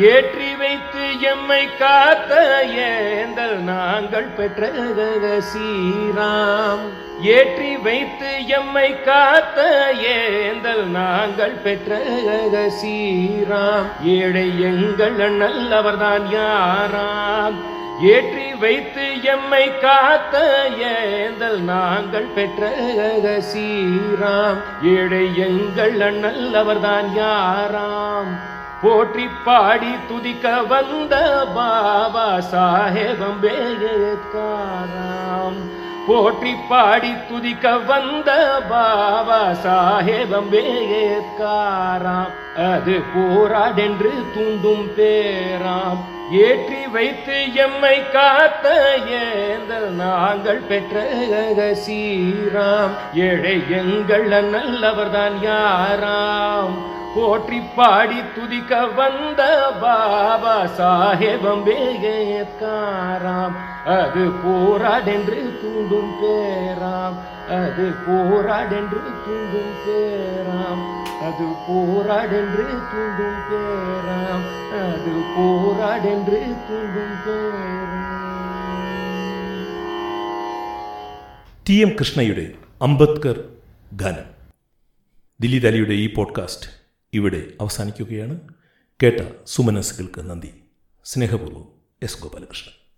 ஏற்றி 0.05 0.49
வைத்து 0.55 1.05
எம்மை 1.29 1.69
காத்த 1.79 2.33
ஏந்தல் 2.87 3.61
நாங்கள் 3.69 4.27
பெற்ற 4.39 4.69
சீராம். 5.51 6.83
ஏற்றி 7.35 7.77
வைத்து 7.77 8.31
எம்மை 8.57 8.91
காத்த 9.07 9.59
ஏந்தல் 10.15 10.85
நாங்கள் 10.97 11.55
பெற்ற 11.65 12.01
சீராம். 12.81 13.89
ஏழை 14.17 14.49
எங்கள் 14.71 15.17
அண்ணல் 15.29 15.73
அவர்தான் 15.79 16.27
யாராம். 16.35 17.57
ஏற்றி 18.03 18.49
வைத்து 18.65 19.07
எம்மை 19.23 19.79
காத்த 19.79 20.45
ஏந்தல் 20.91 21.63
நாங்கள் 21.73 22.29
பெற்ற 22.35 22.71
சீராம். 23.53 24.61
ஏழை 24.83 25.25
எங்கள் 25.47 26.01
அண்ணல் 26.01 26.55
அவர்தான் 26.55 27.11
யாராம். 27.23 28.35
போற்றி 28.81 29.27
பாடி 29.45 29.93
துதிக்க 30.09 30.47
வந்த 30.71 31.15
பாபா 31.57 32.25
சாஹேப் 32.51 33.23
அம்பேத்காராம் 33.29 34.41
போற்றி 36.09 36.53
பாடி 36.71 37.13
துதிக்க 37.29 37.65
வந்த 37.91 38.31
பாபா 38.73 39.39
சாஹேப் 39.65 40.35
அம்பேத்காராம் 40.41 42.35
அது 42.67 42.97
போராடென்று 43.15 44.13
தூண்டும் 44.35 44.87
பேராம். 44.99 46.01
ஏற்றி 46.45 46.83
வைத்து 46.95 47.37
எம்மை 47.65 47.97
காத்த 48.15 48.67
ஏந்தல் 49.21 49.91
நாங்கள் 50.03 50.63
பெற்ற 50.69 50.95
சீராம் 51.85 52.95
ஏழை 53.27 53.57
எங்கள் 53.81 54.27
நல்லவர்தான் 54.55 55.37
யாராம். 55.49 56.77
போற்றி 57.16 57.60
பாடி 57.76 58.20
துதிக்க 58.36 58.82
வந்த 58.96 59.42
பாபா 59.82 60.56
சாஹேபம் 60.78 61.64
வேகாராம் 61.66 63.56
அது 63.88 64.24
போராடென்று 64.44 65.42
தூண்டும் 65.62 66.14
பேராம் 66.22 67.18
அது 67.50 67.86
போராடென்று 68.06 69.02
தூண்டும் 69.26 69.76
பேராம் 69.86 70.84
அது 71.22 71.48
போராடென்று 71.68 72.66
தூண்டும் 72.92 73.42
பேராம் 73.50 74.46
அது 74.82 75.14
போராடென்று 75.36 76.42
தூண்டும் 76.68 77.16
பேராம் 77.26 77.98
ടി 81.64 81.76
എം 81.82 81.92
കൃഷ്ണയുടെ 82.00 82.46
അംബേദ്കർ 82.82 83.38
ഗാനം 83.96 84.28
ദിലീപ് 85.40 85.68
അലിയുടെ 85.68 85.96
ഈ 85.96 86.08
പോഡ്കാസ്റ്റ് 86.14 86.70
ഇവിടെ 87.17 87.53
അവസാനിക്കുകയാണ്. 87.61 88.41
കേട്ട 89.03 89.35
സുമനസ്സുകൾക്ക് 89.47 90.21
നന്ദി. 90.21 90.55
സ്നേഹപൂർവം 91.05 91.69
എസ് 92.03 92.23
ഗോപാലകൃഷ്ണൻ. 92.23 92.76